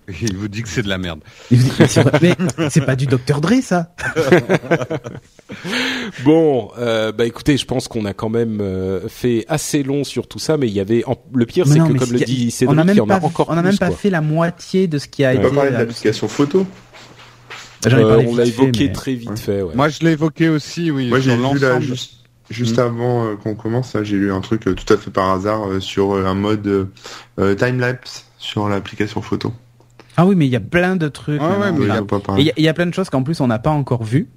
[0.23, 1.21] Il vous dit que c'est de la merde.
[1.51, 3.95] c'est pas du Dr Dre ça.
[6.25, 10.29] bon, euh, bah écoutez, je pense qu'on a quand même euh, fait assez long sur
[10.29, 11.05] tout ça, mais il y avait
[11.35, 13.79] le pire, c'est que comme le dit Cédric, il en a encore On a même
[13.79, 15.45] pas fait la moitié de ce qui a été.
[15.45, 16.67] On va parler de l'application photo.
[17.87, 19.63] Euh, on l'a évoqué très vite fait.
[19.63, 19.75] Ouais.
[19.75, 21.09] Moi, je l'ai évoqué aussi, oui.
[21.09, 22.15] Moi, j'ai vu là, juste,
[22.51, 22.81] juste hmm.
[22.81, 26.89] avant qu'on commence, j'ai lu un truc tout à fait par hasard sur un mode
[27.37, 29.53] time lapse sur l'application photo.
[30.17, 31.41] Ah oui, mais il y a plein de trucs.
[32.39, 34.29] il y, a plein de choses qu'en plus on n'a pas encore vu.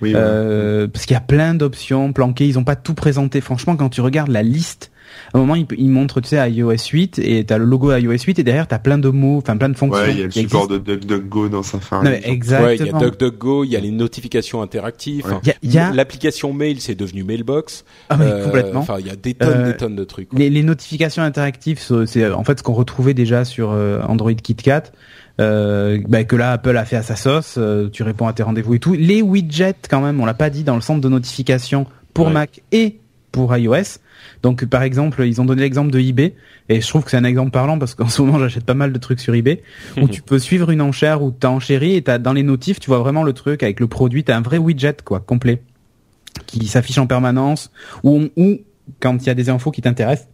[0.00, 2.46] Oui, euh, parce qu'il y a plein d'options planquées.
[2.46, 3.40] Ils ont pas tout présenté.
[3.40, 4.90] Franchement, quand tu regardes la liste
[5.32, 8.24] à un moment, il, il montre, tu sais, iOS 8 et t'as le logo iOS
[8.26, 10.02] 8 et derrière t'as plein de mots, enfin plein de fonctions.
[10.02, 12.02] Ouais, il y a le support de DuckDuckGo dans sa fin.
[12.04, 12.68] exactement.
[12.68, 15.24] Ouais, il y a DuckDuckGo, il y a les notifications interactives.
[15.62, 17.84] Il y a, l'application mail, c'est devenu Mailbox.
[18.08, 18.80] Ah mais euh, complètement.
[18.80, 20.32] Enfin, il y a des tonnes, des euh, tonnes de trucs.
[20.32, 24.84] Les, les, notifications interactives, c'est en fait ce qu'on retrouvait déjà sur Android KitKat.
[25.40, 27.58] Euh, bah, que là Apple a fait à sa sauce,
[27.92, 28.94] tu réponds à tes rendez-vous et tout.
[28.94, 32.62] Les widgets quand même, on l'a pas dit dans le centre de notification pour Mac
[32.72, 32.98] et
[33.32, 34.00] pour iOS.
[34.42, 36.34] Donc par exemple, ils ont donné l'exemple de eBay
[36.68, 38.92] et je trouve que c'est un exemple parlant parce qu'en ce moment j'achète pas mal
[38.92, 39.62] de trucs sur eBay
[40.00, 42.88] où tu peux suivre une enchère où t'as enchéri et t'as dans les notifs tu
[42.88, 45.62] vois vraiment le truc avec le produit, t'as un vrai widget quoi complet
[46.46, 47.70] qui s'affiche en permanence
[48.04, 48.58] ou, ou
[49.00, 50.28] quand il y a des infos qui t'intéressent.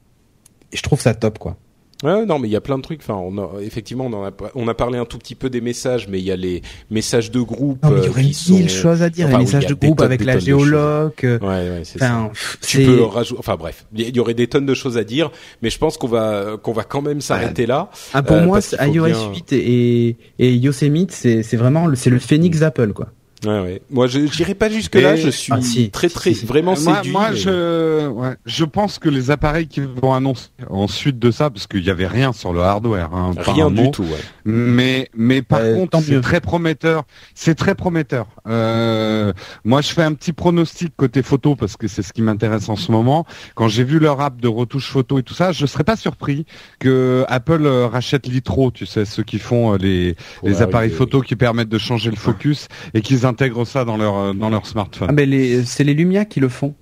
[0.72, 1.57] Je trouve ça top quoi.
[2.05, 3.00] Ouais, non, mais il y a plein de trucs.
[3.00, 6.07] Enfin, on a, effectivement, on, a, on a parlé un tout petit peu des messages,
[6.07, 7.82] mais il y a les messages de groupe.
[7.82, 9.28] Non, il y aurait euh, mille choses à dire.
[9.28, 11.12] les messages de groupe avec la géologue.
[11.22, 12.30] Ouais, ouais, c'est ça.
[12.66, 13.38] Tu peux rajouter.
[13.38, 15.30] Enfin bref, il y aurait des tonnes de choses à dire,
[15.62, 17.90] mais je pense qu'on va qu'on va quand même s'arrêter là.
[18.12, 22.61] Ah, pour euh, moi, iOS 8 et, et Yosemite, c'est c'est vraiment c'est le phénix
[22.61, 23.09] d'Apple, quoi.
[23.45, 23.82] Ouais, ouais.
[23.90, 25.16] Moi, je n'irai pas jusque là.
[25.16, 25.59] Je suis ah,
[25.92, 27.12] très, très, vraiment séduit.
[27.12, 31.66] Moi, je, ouais, je pense que les appareils qui vont annoncer ensuite de ça, parce
[31.66, 34.03] qu'il y avait rien sur le hardware, hein, rien du tout.
[34.03, 34.18] Ouais.
[34.45, 37.05] Mais, mais par contre, c'est très prometteur.
[37.34, 38.26] C'est très prometteur.
[38.47, 39.32] Euh,
[39.64, 42.76] moi, je fais un petit pronostic côté photo parce que c'est ce qui m'intéresse en
[42.76, 43.26] ce moment.
[43.55, 46.47] Quand j'ai vu leur app de retouche photo et tout ça, je serais pas surpris
[46.78, 51.20] que Apple euh, rachète Litro, tu sais, ceux qui font euh, les, les appareils photo
[51.20, 54.66] qui permettent de changer le focus et qu'ils intègrent ça dans leur euh, dans leur
[54.66, 55.09] smartphone.
[55.11, 56.74] Ah ben les c'est les Lumia qui le font.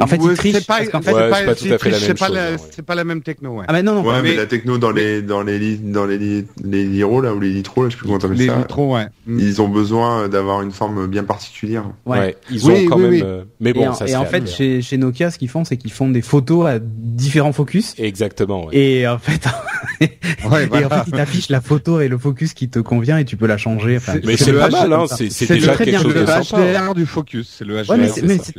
[0.00, 0.54] En fait, ils trichent.
[0.56, 2.36] C'est pas, en fait, ouais, c'est pas, tout à fait la même chose.
[2.36, 3.64] Hein, c'est pas la même techno, ouais.
[3.68, 4.02] Ah, mais non, non.
[4.06, 7.50] Ouais, mais, la techno dans les, dans les, dans les, les Liro, là, ou les
[7.50, 8.54] Litro, là, je sais plus comment t'appelles ça.
[8.54, 9.06] Les Litro, ouais.
[9.26, 11.84] Ils ont besoin d'avoir une forme bien particulière.
[12.04, 12.36] Ouais.
[12.50, 15.30] ils ont quand même, euh, mais bon, et ça Et en fait, chez, chez Nokia,
[15.30, 17.94] ce qu'ils font, c'est qu'ils font des photos à différents focus.
[17.98, 18.76] Exactement, ouais.
[18.76, 19.48] Et en fait,
[20.50, 23.24] ouais, et en fait, ils t'affichent la photo et le focus qui te convient et
[23.24, 23.96] tu peux la changer.
[23.96, 25.06] Enfin, mais c'est pas mal, hein.
[25.08, 26.42] C'est déjà quelque chose de sympa.
[26.44, 27.54] C'est le HDR du focus.
[27.58, 27.96] C'est le HDR.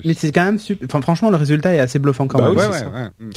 [0.04, 0.88] Mais c'est quand même super.
[0.90, 2.58] Enfin, franchement, le résultat est assez bluffant quand bah même.
[2.58, 3.30] Ouais, ouais, ouais.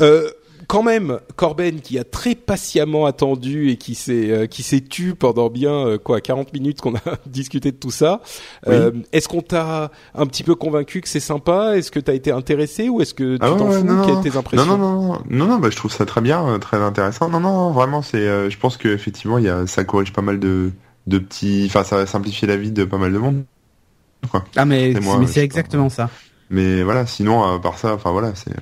[0.00, 0.30] Euh,
[0.66, 5.14] quand même, Corben qui a très patiemment attendu et qui s'est euh, qui s'est tu
[5.14, 8.20] pendant bien euh, quoi 40 minutes qu'on a discuté de tout ça.
[8.66, 11.76] Euh, est-ce qu'on t'a un petit peu convaincu que c'est sympa?
[11.76, 14.66] Est-ce que t'as été intéressé ou est-ce que tu ah t'en fous Quelles tes impressions
[14.66, 17.28] Non non non non non, bah, je trouve ça très bien, très intéressant.
[17.28, 20.38] Non non, vraiment c'est je pense que effectivement il y a ça corrige pas mal
[20.38, 20.72] de
[21.06, 23.44] de petits enfin ça va simplifier la vie de pas mal de monde.
[24.30, 24.44] quoi.
[24.56, 26.08] Ah mais moi, mais c'est exactement ça.
[26.50, 28.54] Mais voilà, sinon, à part ça, enfin voilà, c'est.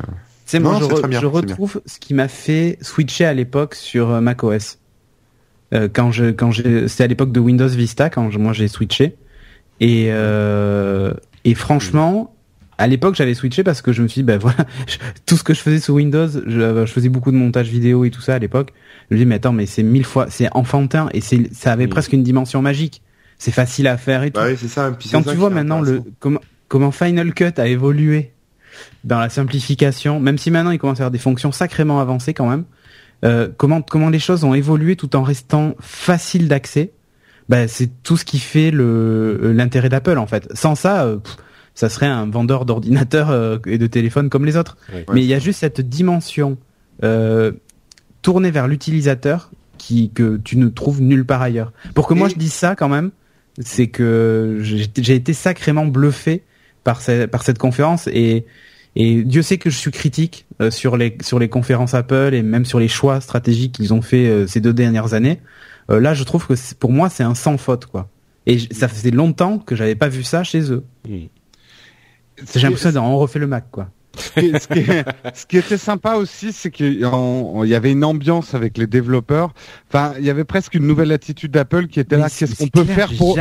[0.44, 3.74] Tu sais, moi, je, re- bien, je retrouve ce qui m'a fait switcher à l'époque
[3.74, 4.78] sur euh, macOS.
[5.72, 8.68] Euh, quand je, quand j'ai, c'était à l'époque de Windows Vista quand je- moi j'ai
[8.68, 9.16] switché.
[9.80, 11.14] Et euh,
[11.44, 12.34] et franchement,
[12.78, 15.42] à l'époque j'avais switché parce que je me suis dit, ben voilà, je- tout ce
[15.44, 18.34] que je faisais sous Windows, je, je faisais beaucoup de montage vidéo et tout ça
[18.34, 18.72] à l'époque.
[19.10, 21.86] Je me dis, mais attends, mais c'est mille fois, c'est enfantin et c'est, ça avait
[21.86, 21.90] Mm.
[21.90, 23.00] presque une dimension magique.
[23.38, 24.92] C'est facile à faire et tout Bah oui, c'est ça.
[25.10, 28.31] quand tu vois maintenant le comment comment Final Cut a évolué
[29.04, 32.48] dans la simplification, même si maintenant il commence à avoir des fonctions sacrément avancées quand
[32.48, 32.64] même,
[33.24, 36.90] euh, comment comment les choses ont évolué tout en restant facile d'accès,
[37.48, 40.48] bah, c'est tout ce qui fait le euh, l'intérêt d'Apple en fait.
[40.54, 41.36] Sans ça, euh, pff,
[41.74, 44.76] ça serait un vendeur d'ordinateurs euh, et de téléphones comme les autres.
[44.92, 45.06] Ouais.
[45.12, 46.58] Mais il y a juste cette dimension
[47.02, 47.52] euh,
[48.22, 51.72] tournée vers l'utilisateur qui que tu ne trouves nulle part ailleurs.
[51.94, 53.10] Pour que moi je dise ça quand même,
[53.60, 56.42] c'est que j'ai j'ai été sacrément bluffé
[56.84, 58.46] par, ce- par cette conférence et,
[58.96, 62.42] et Dieu sait que je suis critique euh, sur les sur les conférences Apple et
[62.42, 65.40] même sur les choix stratégiques qu'ils ont fait euh, ces deux dernières années.
[65.90, 68.08] Euh, là, je trouve que c'est- pour moi c'est un sans faute quoi.
[68.46, 70.84] Et ça faisait longtemps que j'avais pas vu ça chez eux.
[72.54, 73.88] J'ai l'impression d'avoir refait le Mac quoi.
[74.16, 74.84] Ce, qui, ce qui-
[75.34, 79.52] ce qui était sympa aussi, c'est qu'il y avait une ambiance avec les développeurs.
[79.88, 82.28] Enfin, il y avait presque une nouvelle attitude d'Apple qui était Mais là.
[82.30, 83.38] Qu'est-ce qu'on peut clair, faire pour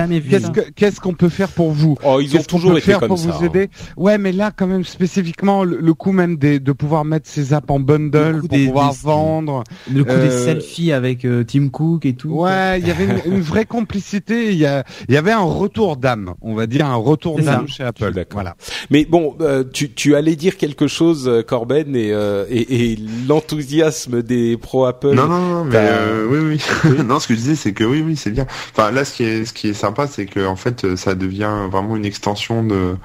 [0.75, 2.99] Qu'est-ce qu'on peut faire pour vous Oh, ils ont Qu'est-ce qu'on toujours peut été faire
[2.99, 3.31] comme pour ça.
[3.31, 3.47] vous hein.
[3.47, 7.29] aider Ouais, mais là, quand même, spécifiquement, le, le coup même des, de pouvoir mettre
[7.29, 9.63] ces apps en Le bundle pour des- pouvoir des- vendre.
[9.91, 12.29] Le coup des Euh, selfies avec euh, Tim Cook et tout.
[12.29, 14.51] Ouais, il y avait une, une vraie complicité.
[14.51, 17.67] Il y, a, il y avait un retour d'âme, on va dire un retour d'âme
[17.67, 18.11] chez Apple.
[18.13, 18.33] D'accord.
[18.41, 18.55] Voilà.
[18.89, 22.99] Mais bon, euh, tu, tu allais dire quelque chose, euh, Corben, et, euh, et, et
[23.27, 25.13] l'enthousiasme des pro Apple.
[25.15, 27.03] Non, non, non, mais T'as- euh, oui, oui.
[27.05, 28.45] non, ce que je disais, c'est que oui, oui, c'est bien.
[28.71, 31.15] Enfin, là, ce qui est, ce qui est sympa, c'est que en fait, euh, ça
[31.15, 32.95] devient vraiment une extension de,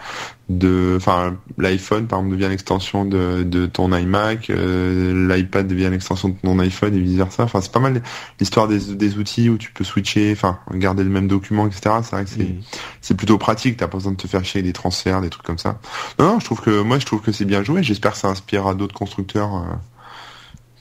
[0.49, 6.28] de, enfin, l'iPhone, par exemple, devient l'extension de, de ton iMac, euh, l'iPad devient l'extension
[6.28, 7.42] de ton iPhone et vice versa.
[7.42, 8.01] Enfin, c'est pas mal
[8.38, 11.97] l'histoire des, des outils où tu peux switcher, enfin, garder le même document, etc.
[12.03, 12.55] C'est vrai que c'est,
[13.01, 13.76] c'est plutôt pratique.
[13.76, 15.80] T'as pas besoin de te faire chier des transferts, des trucs comme ça.
[16.20, 17.82] Non, non, je trouve que moi, je trouve que c'est bien joué.
[17.82, 19.74] J'espère que ça inspirera d'autres constructeurs euh,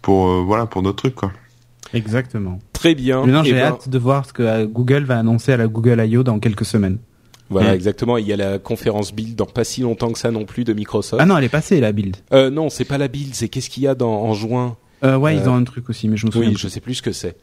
[0.04, 1.32] pour, euh, voilà, pour d'autres trucs, quoi.
[1.94, 2.60] Exactement.
[2.74, 3.22] Très bien.
[3.22, 5.68] Maintenant, Eh j'ai ben, hâte de voir ce que euh, Google va annoncer à la
[5.68, 6.24] Google I.O.
[6.24, 7.00] dans quelques semaines.
[7.50, 7.76] Voilà, Mm.
[7.76, 8.18] exactement.
[8.18, 10.74] Il y a la conférence Build dans pas si longtemps que ça non plus de
[10.74, 11.22] Microsoft.
[11.22, 12.18] Ah non, elle est passée la build.
[12.34, 14.78] Euh, non, c'est pas la Build, c'est qu'est-ce qu'il y a dans, en juin.
[15.04, 16.48] Euh, ouais, Euh, ils ont un truc aussi, mais je me souviens.
[16.50, 16.62] Oui, plus.
[16.64, 17.36] je sais plus ce que c'est.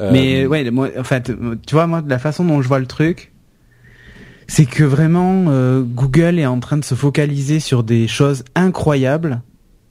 [0.00, 2.68] Euh, Mais ouais, moi, en fait, euh, tu vois, moi, de la façon dont je
[2.68, 3.32] vois le truc,
[4.46, 9.42] c'est que vraiment euh, Google est en train de se focaliser sur des choses incroyables.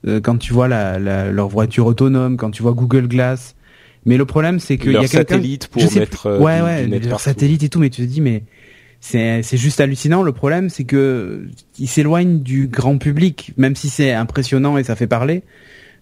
[0.08, 3.56] Euh, quand tu vois la, la- leur voiture autonome, quand tu vois Google Glass.
[4.06, 5.18] Mais le problème, c'est qu'il y a quelqu'un.
[5.18, 7.90] satellite pour mettre plus- euh, ouais, du- ouais, du net leur satellite et tout, mais
[7.90, 8.44] tu te dis, mais
[9.00, 10.24] c'est c'est juste hallucinant.
[10.24, 11.48] Le problème, c'est que
[11.78, 15.44] ils s'éloignent du grand public, même si c'est impressionnant et ça fait parler.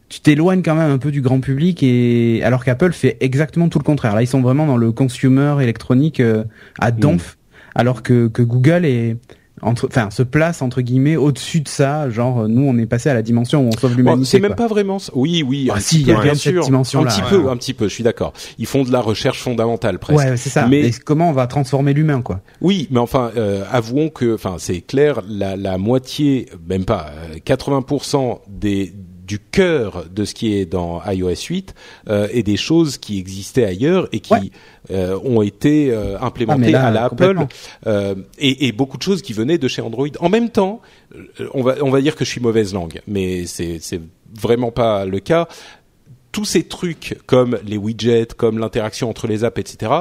[0.10, 3.80] Tu t'éloignes quand même un peu du grand public et alors qu'Apple fait exactement tout
[3.80, 4.16] le contraire.
[4.16, 6.46] Là, ils sont vraiment dans le consumer électronique euh,
[6.80, 7.38] à donf,
[7.76, 9.18] alors que que Google est
[9.62, 12.10] entre, enfin, se place entre guillemets au-dessus de ça.
[12.10, 14.26] Genre, euh, nous, on est passé à la dimension où on sauve Bon, l'humanité.
[14.30, 15.12] c'est même pas vraiment ça.
[15.16, 16.64] Oui, oui, Ah, un si, petit il y a peu, bien bien cette sûr.
[16.64, 17.42] dimension-là, Un petit ouais.
[17.44, 18.34] peu, un petit peu, je suis d'accord.
[18.60, 20.20] Ils font de la recherche fondamentale presque.
[20.20, 20.68] Ouais, c'est ça.
[20.68, 22.42] Mais- Mais comment on va transformer l'humain, quoi?
[22.62, 27.40] Oui, mais enfin, euh, avouons que, enfin, c'est clair, la, la moitié, même pas, euh,
[27.44, 28.94] 80% des
[29.28, 31.76] du cœur de ce qui est dans iOS 8
[32.10, 34.50] euh, est des choses qui existaient ailleurs et qui Ouais.
[34.92, 37.46] euh, ont été euh, Ah, implémentées là, à la Apple
[37.88, 40.08] euh, et, et beaucoup de choses qui venaient de chez Android.
[40.22, 40.82] En même temps,
[41.16, 44.02] euh, on va on va dire que je suis mauvaise langue, mais c'est c'est
[44.34, 45.48] vraiment pas le cas.
[46.38, 49.92] Tous ces trucs comme les widgets, comme l'interaction entre les apps, etc.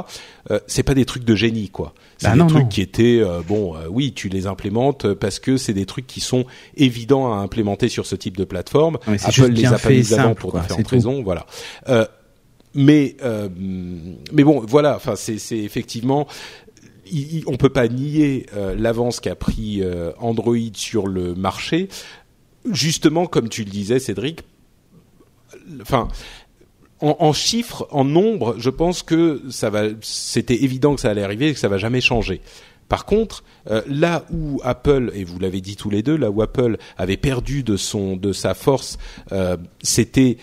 [0.50, 1.94] Euh, c'est pas des trucs de génie, quoi.
[2.18, 2.68] C'est Bah des non, trucs non.
[2.68, 6.20] qui étaient euh, bon, euh, oui, tu les implémentes parce que c'est des trucs qui
[6.20, 6.44] sont
[6.76, 8.98] évidents à implémenter sur ce type de plateforme.
[9.08, 11.46] Ouais, Apple les a pas mis avant pour quoi, différentes raisons, voilà.
[11.88, 12.04] Euh,
[12.74, 13.48] mais euh,
[14.30, 14.96] mais bon, voilà.
[14.96, 16.26] Enfin, c'est c'est effectivement
[17.10, 21.88] il- il- on peut pas nier euh, l'avance qu'a pris euh, Android sur le marché.
[22.70, 24.42] Justement, comme tu le disais, Cédric.
[25.80, 26.08] Enfin,
[27.00, 29.84] en, en chiffres, en nombre, je pense que ça va.
[30.00, 32.40] C'était évident que ça allait arriver et que ça va jamais changer.
[32.88, 36.40] Par contre, euh, là où Apple et vous l'avez dit tous les deux, là où
[36.40, 38.98] Apple avait perdu de son de sa force,
[39.32, 40.36] euh, c'était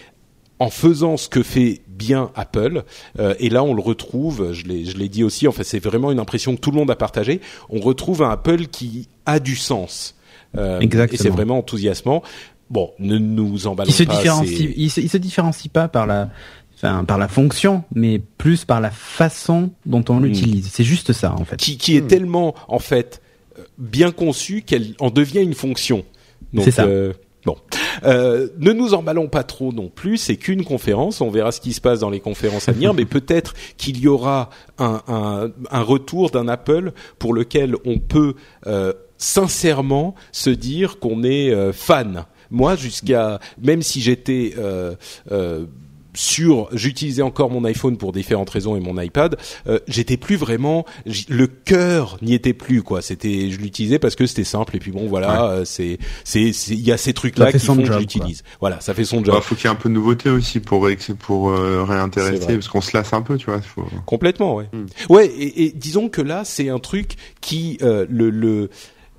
[0.60, 2.84] en faisant ce que fait bien Apple.
[3.20, 4.52] Euh, et là, on le retrouve.
[4.52, 5.48] Je l'ai je l'ai dit aussi.
[5.48, 7.42] Enfin, c'est vraiment une impression que tout le monde a partagée.
[7.70, 10.16] On retrouve un Apple qui a du sens.
[10.58, 11.20] Euh, Exactement.
[11.20, 12.22] Et c'est vraiment enthousiasmant.
[12.74, 14.16] Bon, ne nous emballons il se pas.
[14.18, 16.30] différencie, il se, il se différencie pas par la,
[16.76, 20.70] enfin, par la fonction, mais plus par la façon dont on l'utilise.
[20.74, 21.56] C'est juste ça, en fait.
[21.58, 23.22] qui, qui est tellement en fait
[23.78, 26.04] bien conçue qu'elle en devient une fonction.
[26.52, 26.84] Donc, C'est ça.
[26.86, 27.14] euh,
[27.46, 27.58] Bon,
[28.06, 30.16] euh, ne nous emballons pas trop non plus.
[30.18, 31.20] C'est qu'une conférence.
[31.20, 34.08] On verra ce qui se passe dans les conférences à venir, mais peut-être qu'il y
[34.08, 34.50] aura
[34.80, 41.24] un, un, un retour d'un Apple pour lequel on peut euh, sincèrement se dire qu'on
[41.24, 42.26] est euh, fan.
[42.52, 44.96] Moi, jusqu'à même si j'étais euh,
[45.32, 45.66] euh,
[46.16, 49.36] sur, j'utilisais encore mon iPhone pour différentes raisons et mon iPad.
[49.68, 50.86] Euh, j'étais plus vraiment,
[51.28, 53.02] le cœur n'y était plus quoi.
[53.02, 56.74] C'était, je l'utilisais parce que c'était simple et puis bon voilà, euh, c'est, c'est, c'est-
[56.76, 58.44] il y a ces trucs là qui font que job, je l'utilise.
[58.60, 60.60] Voilà, ça fait son job Bah, faut qu'il y ait un peu de nouveauté aussi
[60.60, 60.88] pour
[61.20, 63.60] pour euh, réintéresser parce qu'on se lasse un peu, tu vois.
[63.62, 63.86] Faut...
[64.06, 64.70] Complètement, ouais.
[64.72, 64.86] Mm.
[65.10, 68.70] Ouais, et, et disons que là, c'est un truc qui euh, le, le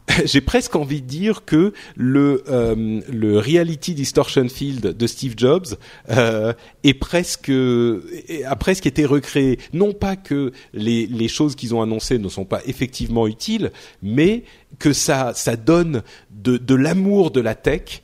[0.26, 5.66] j'ai presque envie de dire que le euh, le reality distortion field de Steve Jobs
[6.10, 6.52] euh,
[6.82, 9.58] est presque est- a presque été recréé.
[9.72, 14.44] Non pas que les les choses qu'ils ont annoncées ne sont pas effectivement utiles, mais
[14.78, 18.02] que ça ça donne de de l'amour de la tech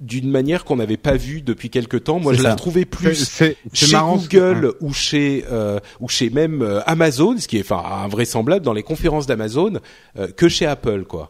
[0.00, 2.18] d'une manière qu'on n'avait pas vue depuis quelque temps.
[2.18, 2.50] Moi, je ça.
[2.50, 4.16] la trouvais plus c'est chez marrant.
[4.16, 8.74] Google ou chez euh, ou chez même euh, Amazon, ce qui est enfin invraisemblable dans
[8.74, 9.80] les conférences d'Amazon,
[10.18, 11.28] euh, que chez Apple, quoi.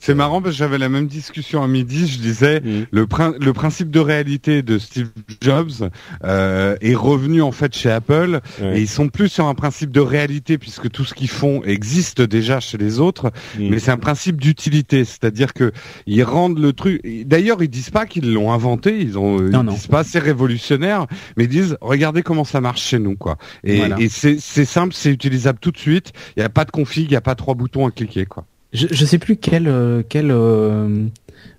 [0.00, 2.08] C'est marrant parce que j'avais la même discussion à midi.
[2.08, 2.86] Je disais Mm.
[2.90, 5.10] le, prin- le principe de réalité de Steve
[5.40, 5.90] Jobs
[6.24, 8.78] euh, est revenu en fait chez Apple Ouais.
[8.78, 12.20] et ils sont plus sur un principe de réalité puisque tout ce qu'ils font existe
[12.22, 13.68] déjà chez les autres, Mm.
[13.70, 15.72] mais c'est un principe d'utilité, c'est-à-dire que
[16.06, 17.00] ils rendent le truc.
[17.26, 19.62] D'ailleurs, ils disent pas qu'ils l'ont inventé, ils ont ils non.
[19.64, 21.06] disent pas c'est révolutionnaire,
[21.36, 23.36] mais ils disent regardez comment ça marche chez nous quoi.
[23.64, 23.96] Et, Voilà.
[24.00, 26.12] et c'est simple, c'est utilisable tout de suite.
[26.36, 28.44] Il y a pas de config, il y a pas trois boutons à cliquer quoi.
[28.72, 31.04] Je, je sais plus quel euh, quel euh,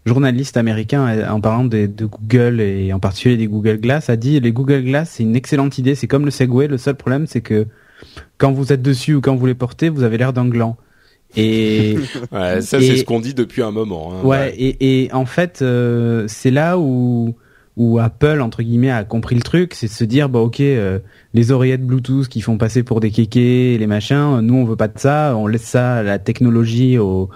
[0.06, 4.16] journaliste américain euh, en parlant des- de Google et en particulier des Google Glass a
[4.16, 7.26] dit les Google Glass c'est une excellente idée, c'est comme le Segway, le seul problème
[7.28, 7.66] c'est que
[8.38, 10.78] quand vous êtes dessus ou quand vous les portez, vous avez l'air d'un gland.
[11.36, 11.98] Et
[12.32, 14.14] ouais, ça Et- c'est ce qu'on dit depuis un moment.
[14.14, 14.24] hein.
[14.26, 17.36] ouais, et, et en fait euh, c'est là où
[17.78, 21.00] où Apple entre guillemets a compris le truc, c'est de se dire bah ok euh,
[21.34, 24.88] les oreillettes Bluetooth qui font passer pour des kékés, les machins, nous on veut pas
[24.90, 27.30] de ça, on laisse ça à la technologie au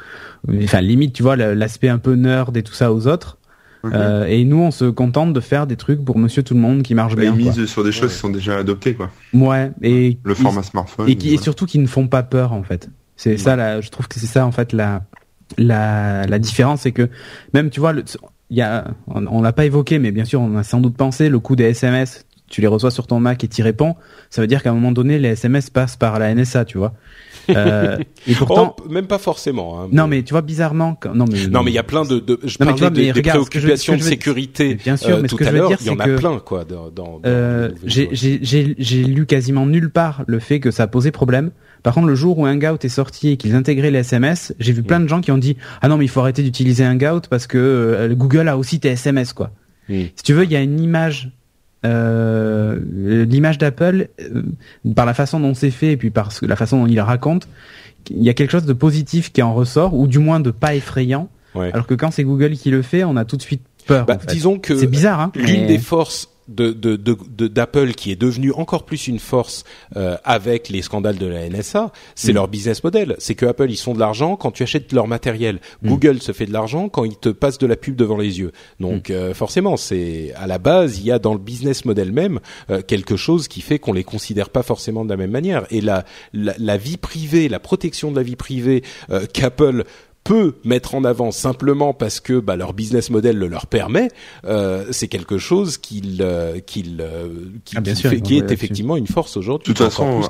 [0.64, 3.38] enfin limite tu vois l'aspect un peu nerd et tout ça aux autres.
[3.86, 6.84] Euh, et nous on se contente de faire des trucs pour monsieur tout le monde
[6.84, 8.10] qui marchent Bah, bien ils misent sur des choses Ouais.
[8.10, 9.12] qui sont déjà adoptées, quoi.
[9.34, 11.10] Ouais, et Le format smartphone.
[11.10, 12.90] et qui et surtout qui ne font pas peur en fait.
[13.18, 15.04] C'est ça là, je trouve que c'est ça en fait la
[15.58, 17.10] la la différence c'est que
[17.54, 18.04] même tu vois le
[18.50, 20.96] il y a on, on l'a pas évoqué mais bien sûr on a sans doute
[20.96, 23.96] pensé le coup des SMS, tu les reçois sur ton Mac et t'y réponds,
[24.30, 26.94] ça veut dire qu'à un moment donné les SMS passent par la NSA, tu vois.
[27.50, 27.98] Euh,
[28.28, 29.82] et pourtant Oh, même pas forcément.
[29.82, 29.88] hein.
[29.92, 32.20] non mais tu vois bizarrement quand- non mais Non, mais il y a plein de.
[32.20, 35.28] de je Non, parlais vois, des regarde, je- préoccupations de sécurité Bien sûr, euh, mais
[35.28, 35.72] ce tout que à je veux l'heure.
[35.82, 36.64] Il y en a que- plein, quoi.
[36.64, 41.50] Dans, dans, Euh, j'ai- lu quasiment nulle part le fait que ça posait problème.
[41.82, 44.84] Par contre, le jour où Hangout est sorti et qu'ils intégraient les SMS, j'ai vu
[44.84, 47.46] plein de gens qui ont dit ah non mais il faut arrêter d'utiliser Hangout parce
[47.48, 49.52] que euh, Google a aussi tes SMS quoi.
[49.90, 50.04] Mm.
[50.16, 51.30] Si tu veux, il y a une image,
[51.86, 52.80] euh,
[53.26, 54.44] l'image d'Apple euh,
[54.96, 57.48] par la façon dont c'est fait et puis par la façon dont il raconte,
[58.10, 60.76] il y a quelque chose de positif qui en ressort ou du moins de pas
[60.76, 61.30] effrayant.
[61.56, 61.72] Ouais.
[61.74, 64.06] Alors que quand c'est Google qui le fait, on a tout de suite peur.
[64.06, 64.28] Bah, en fait.
[64.34, 65.32] disons que C'est bizarre, hein.
[65.36, 69.20] l'une mais- des forces de de de- de- d'Apple qui est devenue encore plus une
[69.20, 69.64] force
[69.96, 72.36] euh, avec les scandales de la NSA, c'est Mm.
[72.36, 73.16] leur business model.
[73.20, 75.60] C'est que Apple ils font de l'argent quand tu achètes leur matériel.
[75.82, 75.88] Mm.
[75.90, 78.52] Google se fait de l'argent quand ils te passent de la pub devant les yeux.
[78.80, 79.14] Donc Mm.
[79.14, 82.40] euh, forcément, c'est à la base il y a dans le business model même
[82.70, 85.66] euh, quelque chose qui fait qu'on les considère pas forcément de la même manière.
[85.72, 89.84] Et la la, la vie privée, la protection de la vie privée euh, qu'Apple
[90.24, 94.08] peut mettre en avant simplement parce que bah, leur business model le leur permet,
[94.46, 97.28] euh, c'est quelque chose qu'il euh, qu'il euh,
[97.66, 99.74] qui, Ah, qui sûr, fait- qui est effectivement une force De aujourd'hui.
[99.74, 100.30] toute encore façon,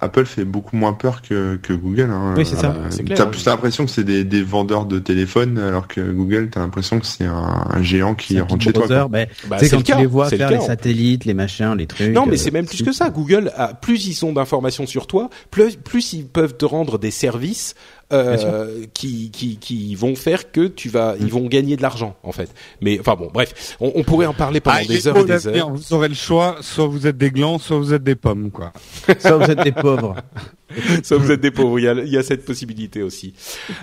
[0.00, 2.10] Apple fait beaucoup moins peur que, que Google.
[2.12, 2.34] Hein.
[2.36, 2.70] Oui, c'est ça.
[2.70, 6.00] Euh, C'est clair, T'as plus l'impression que c'est des, des vendeurs de téléphones, alors que
[6.12, 8.86] Google, t'as l'impression que c'est un, un géant qui rentre chez toi.
[8.86, 9.08] Brother, quoi.
[9.08, 11.34] ben, Bah, c'est quand le tu cas, les vois le faire cas, les satellites, les
[11.34, 12.12] machins, les trucs.
[12.12, 13.10] Non, mais euh, c'est même plus que ça.
[13.10, 17.10] Google, a, plus ils ont d'informations sur toi, plus, plus ils peuvent te rendre des
[17.10, 17.74] services
[18.12, 22.32] euh, qui, qui, qui vont faire que tu vas, ils vont gagner de l'argent en
[22.32, 22.54] fait.
[22.80, 25.46] Mais enfin bon, bref, on, on pourrait en parler pendant Ah, des heures et des
[25.46, 25.70] heures.
[25.70, 28.72] Vous aurez le choix, soit vous êtes des glands, soit vous êtes des pommes, quoi.
[29.18, 30.16] Ça, vous êtes des pauvres.
[31.02, 31.78] Ça, vous êtes des pauvres.
[31.78, 33.34] Il y a, il y a cette possibilité aussi.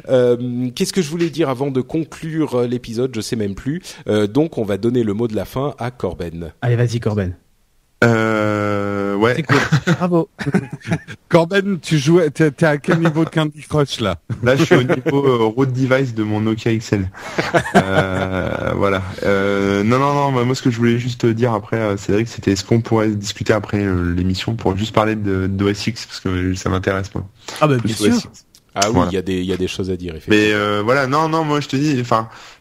[0.10, 3.12] Euh, Qu'est-ce que je voulais dire avant de conclure euh, l'épisode?
[3.14, 3.82] Je sais même plus.
[4.08, 6.52] Euh, donc, on va donner le mot de la fin à Corben.
[6.62, 7.36] Allez, vas-y, Corben.
[8.02, 9.34] Euh, ouais.
[9.36, 9.58] C'est cool.
[9.98, 10.30] Bravo.
[11.28, 14.18] Corben, tu jouais, t'es t'es à quel niveau de Candy Crush là?
[14.42, 17.10] Là, je suis au niveau euh, road device de mon Nokia XL.
[17.76, 19.02] Euh, voilà.
[19.24, 20.46] Euh, non, non, non.
[20.46, 23.54] Moi, ce que je voulais juste dire après, euh, Cédric, c'était est-ce qu'on pourrait discuter
[23.54, 27.26] après euh, l'émission pour juste parler de d'OS X parce que ça m'intéresse moi.
[27.62, 28.14] Ah bah Plus bien sûr.
[28.16, 28.46] OS X.
[28.76, 29.12] Ah oui, il Voilà.
[29.12, 30.38] y a des il y a des choses à dire effectivement.
[30.38, 32.59] Mais euh, voilà, non, non, moi je te dis, enfin, euh,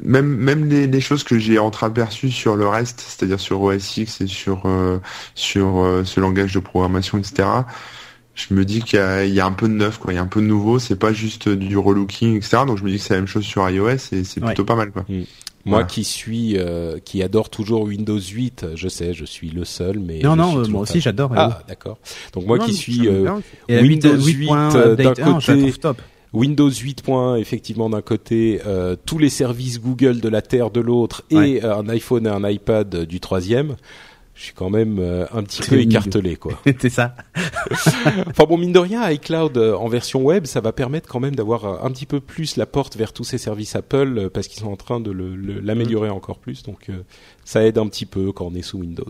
[0.00, 4.20] même même les, les choses que j'ai entreaperçues sur le reste, c'est-à-dire sur OS X
[4.20, 4.98] et sur euh,
[5.34, 7.48] sur euh, ce langage de programmation, etc.
[8.34, 10.12] Je me dis qu'il y a, il y a un peu de neuf, quoi.
[10.12, 10.78] Il y a un peu de nouveau.
[10.80, 12.62] C'est pas juste du relooking, etc.
[12.66, 14.46] Donc je me dis que c'est la même chose sur iOS et c'est Ouais.
[14.48, 15.04] plutôt pas mal, quoi.
[15.66, 15.86] Moi Voilà.
[15.86, 20.18] qui suis euh, qui adore toujours Windows 8, je sais, je suis le seul mais
[20.20, 21.32] Non, non, euh, moi aussi j'adore.
[21.34, 21.96] Ah, d'accord.
[22.34, 23.30] Donc moi Non, qui suis euh,
[23.70, 26.02] Windows 8, 8, 8.1 euh, d'un 1, je la côté, trouve top.
[26.34, 27.02] Windows 8.
[27.02, 31.36] point, effectivement d'un côté, euh, tous les services Google de la Terre de l'autre et
[31.36, 31.64] Ouais.
[31.64, 33.76] euh, un iPhone et un iPad euh, du troisième.
[34.34, 34.98] Je suis quand même
[35.32, 36.60] un petit peu écartelé quoi.
[36.80, 37.14] c'est ça.
[38.26, 41.84] Enfin bon, mine de rien, iCloud en version web, ça va permettre quand même d'avoir
[41.84, 44.76] un petit peu plus la porte vers tous ces services Apple parce qu'ils sont en
[44.76, 45.12] train de
[45.62, 46.64] l'améliorer encore plus.
[46.64, 46.88] Donc
[47.44, 49.04] ça aide un petit peu quand on est sous Windows.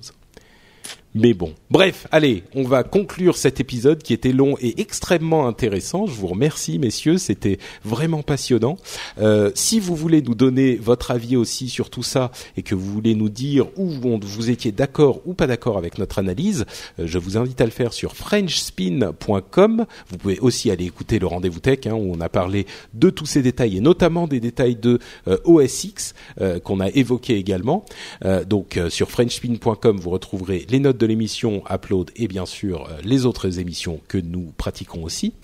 [1.15, 6.07] Mais bon, bref, allez, on va conclure cet épisode qui était long et extrêmement intéressant.
[6.07, 8.77] Je vous remercie, messieurs, c'était vraiment passionnant.
[9.19, 12.93] Euh, si vous voulez nous donner votre avis aussi sur tout ça et que vous
[12.93, 16.65] voulez nous dire où vous étiez d'accord ou pas d'accord avec notre analyse,
[16.99, 19.87] euh, je vous invite à le faire sur frenchspin.com.
[20.09, 23.27] Vous pouvez aussi aller écouter le rendez-vous tech hein, où on a parlé de tous
[23.27, 24.99] ces détails et notamment des détails de
[25.29, 27.85] euh, OS X euh, qu'on a évoqué également.
[28.25, 33.01] Euh, donc sur frenchspin.com vous retrouverez les notes de l'émission, Upload et bien sûr euh,
[33.05, 35.35] les autres émissions que nous pratiquons aussi.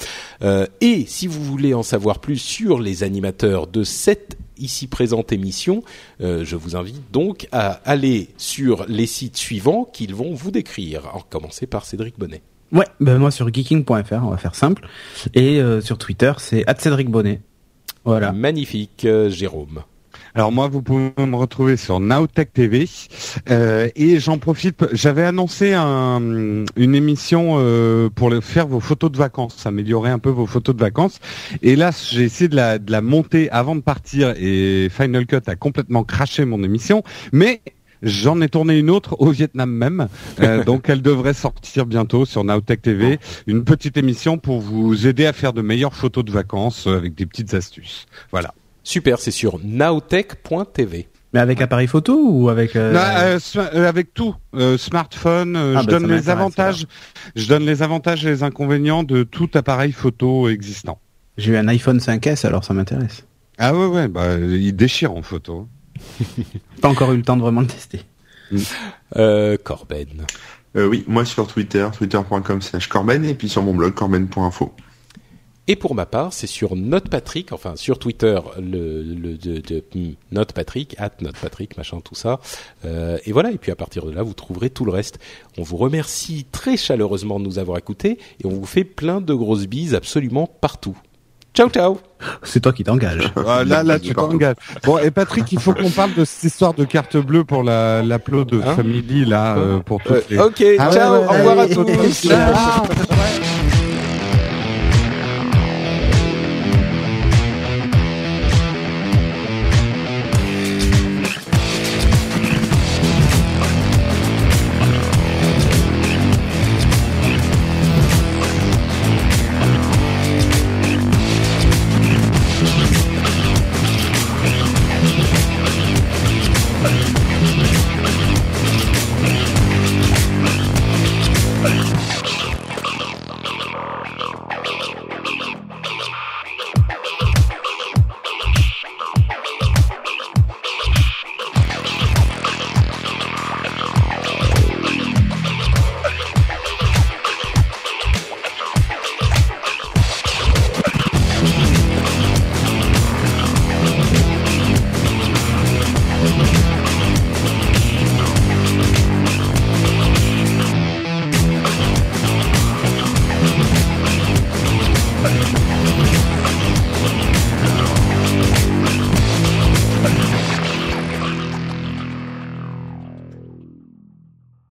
[0.43, 5.33] Euh, et si vous voulez en savoir plus sur les animateurs de cette ici présente
[5.33, 5.83] émission,
[6.21, 11.11] euh, je vous invite donc à aller sur les sites suivants qu'ils vont vous décrire.
[11.15, 12.43] En commencer par Cédric Bonnet.
[12.73, 14.87] Ouais, ben moi sur geeking.fr, on va faire simple.
[15.35, 17.41] Et euh, sur Twitter, c'est Cédric Bonnet.
[18.05, 18.33] Voilà.
[18.33, 19.83] Magnifique, Jérôme.
[20.35, 22.89] Alors moi, vous pouvez me retrouver sur Nowtech TV
[23.51, 24.85] euh, et j'en profite.
[24.93, 26.21] J'avais annoncé un,
[26.77, 30.81] une émission euh, pour faire vos photos de vacances, améliorer un peu vos photos de
[30.81, 31.19] vacances.
[31.63, 35.41] Et là, j'ai essayé de la, de la monter avant de partir et Final Cut
[35.47, 37.03] a complètement craché mon émission,
[37.33, 37.61] mais
[38.03, 40.09] J'en ai tourné une autre au Vietnam même,
[40.41, 43.19] euh, donc elle devrait sortir bientôt sur Nowtech TV.
[43.47, 47.27] Une petite émission pour vous aider à faire de meilleures photos de vacances avec des
[47.27, 48.07] petites astuces.
[48.33, 48.55] Voilà.
[48.83, 51.09] Super, c'est sur nowtech.tv.
[51.33, 52.75] Mais avec appareil photo ou avec...
[52.75, 56.87] euh, Non, euh, euh, avec tout, euh, smartphone, euh, Ah, je bah, donne les avantages,
[57.37, 60.99] je donne les avantages et les inconvénients de tout appareil photo existant.
[61.37, 63.25] J'ai eu un iPhone 5S, alors ça m'intéresse.
[63.59, 65.69] Ah ouais ouais, bah il déchire en photo.
[66.83, 68.01] Pas encore eu le temps de vraiment le tester.
[69.17, 70.27] Euh, Corben.
[70.77, 74.75] Euh, oui, moi sur Twitter, twitter.com slash Corben, et puis sur mon blog, corben.info.
[75.69, 80.15] Et pour ma part, c'est sur NotePatrick, enfin sur Twitter, le, le de, de, hmm,
[80.33, 82.41] NotePatrick, at NotePatrick, machin, tout ça.
[82.85, 85.21] Euh, et voilà, et puis à partir de là, vous trouverez tout le reste.
[85.59, 89.33] On vous remercie très chaleureusement de nous avoir écoutés et on vous fait plein de
[89.35, 90.97] grosses bises absolument partout.
[91.55, 91.99] Ciao, ciao
[92.43, 93.31] C'est toi qui t'engages.
[93.47, 94.55] Ah, là là tu t'engages.
[94.85, 98.03] Bon et Patrick, il faut qu'on parle de cette histoire de carte bleue pour la
[98.03, 98.75] l'upload de Hein?
[98.77, 100.39] Family là euh, pour toutes Euh, les.
[100.39, 102.29] Ok, Ah ciao, ouais, au revoir à tous.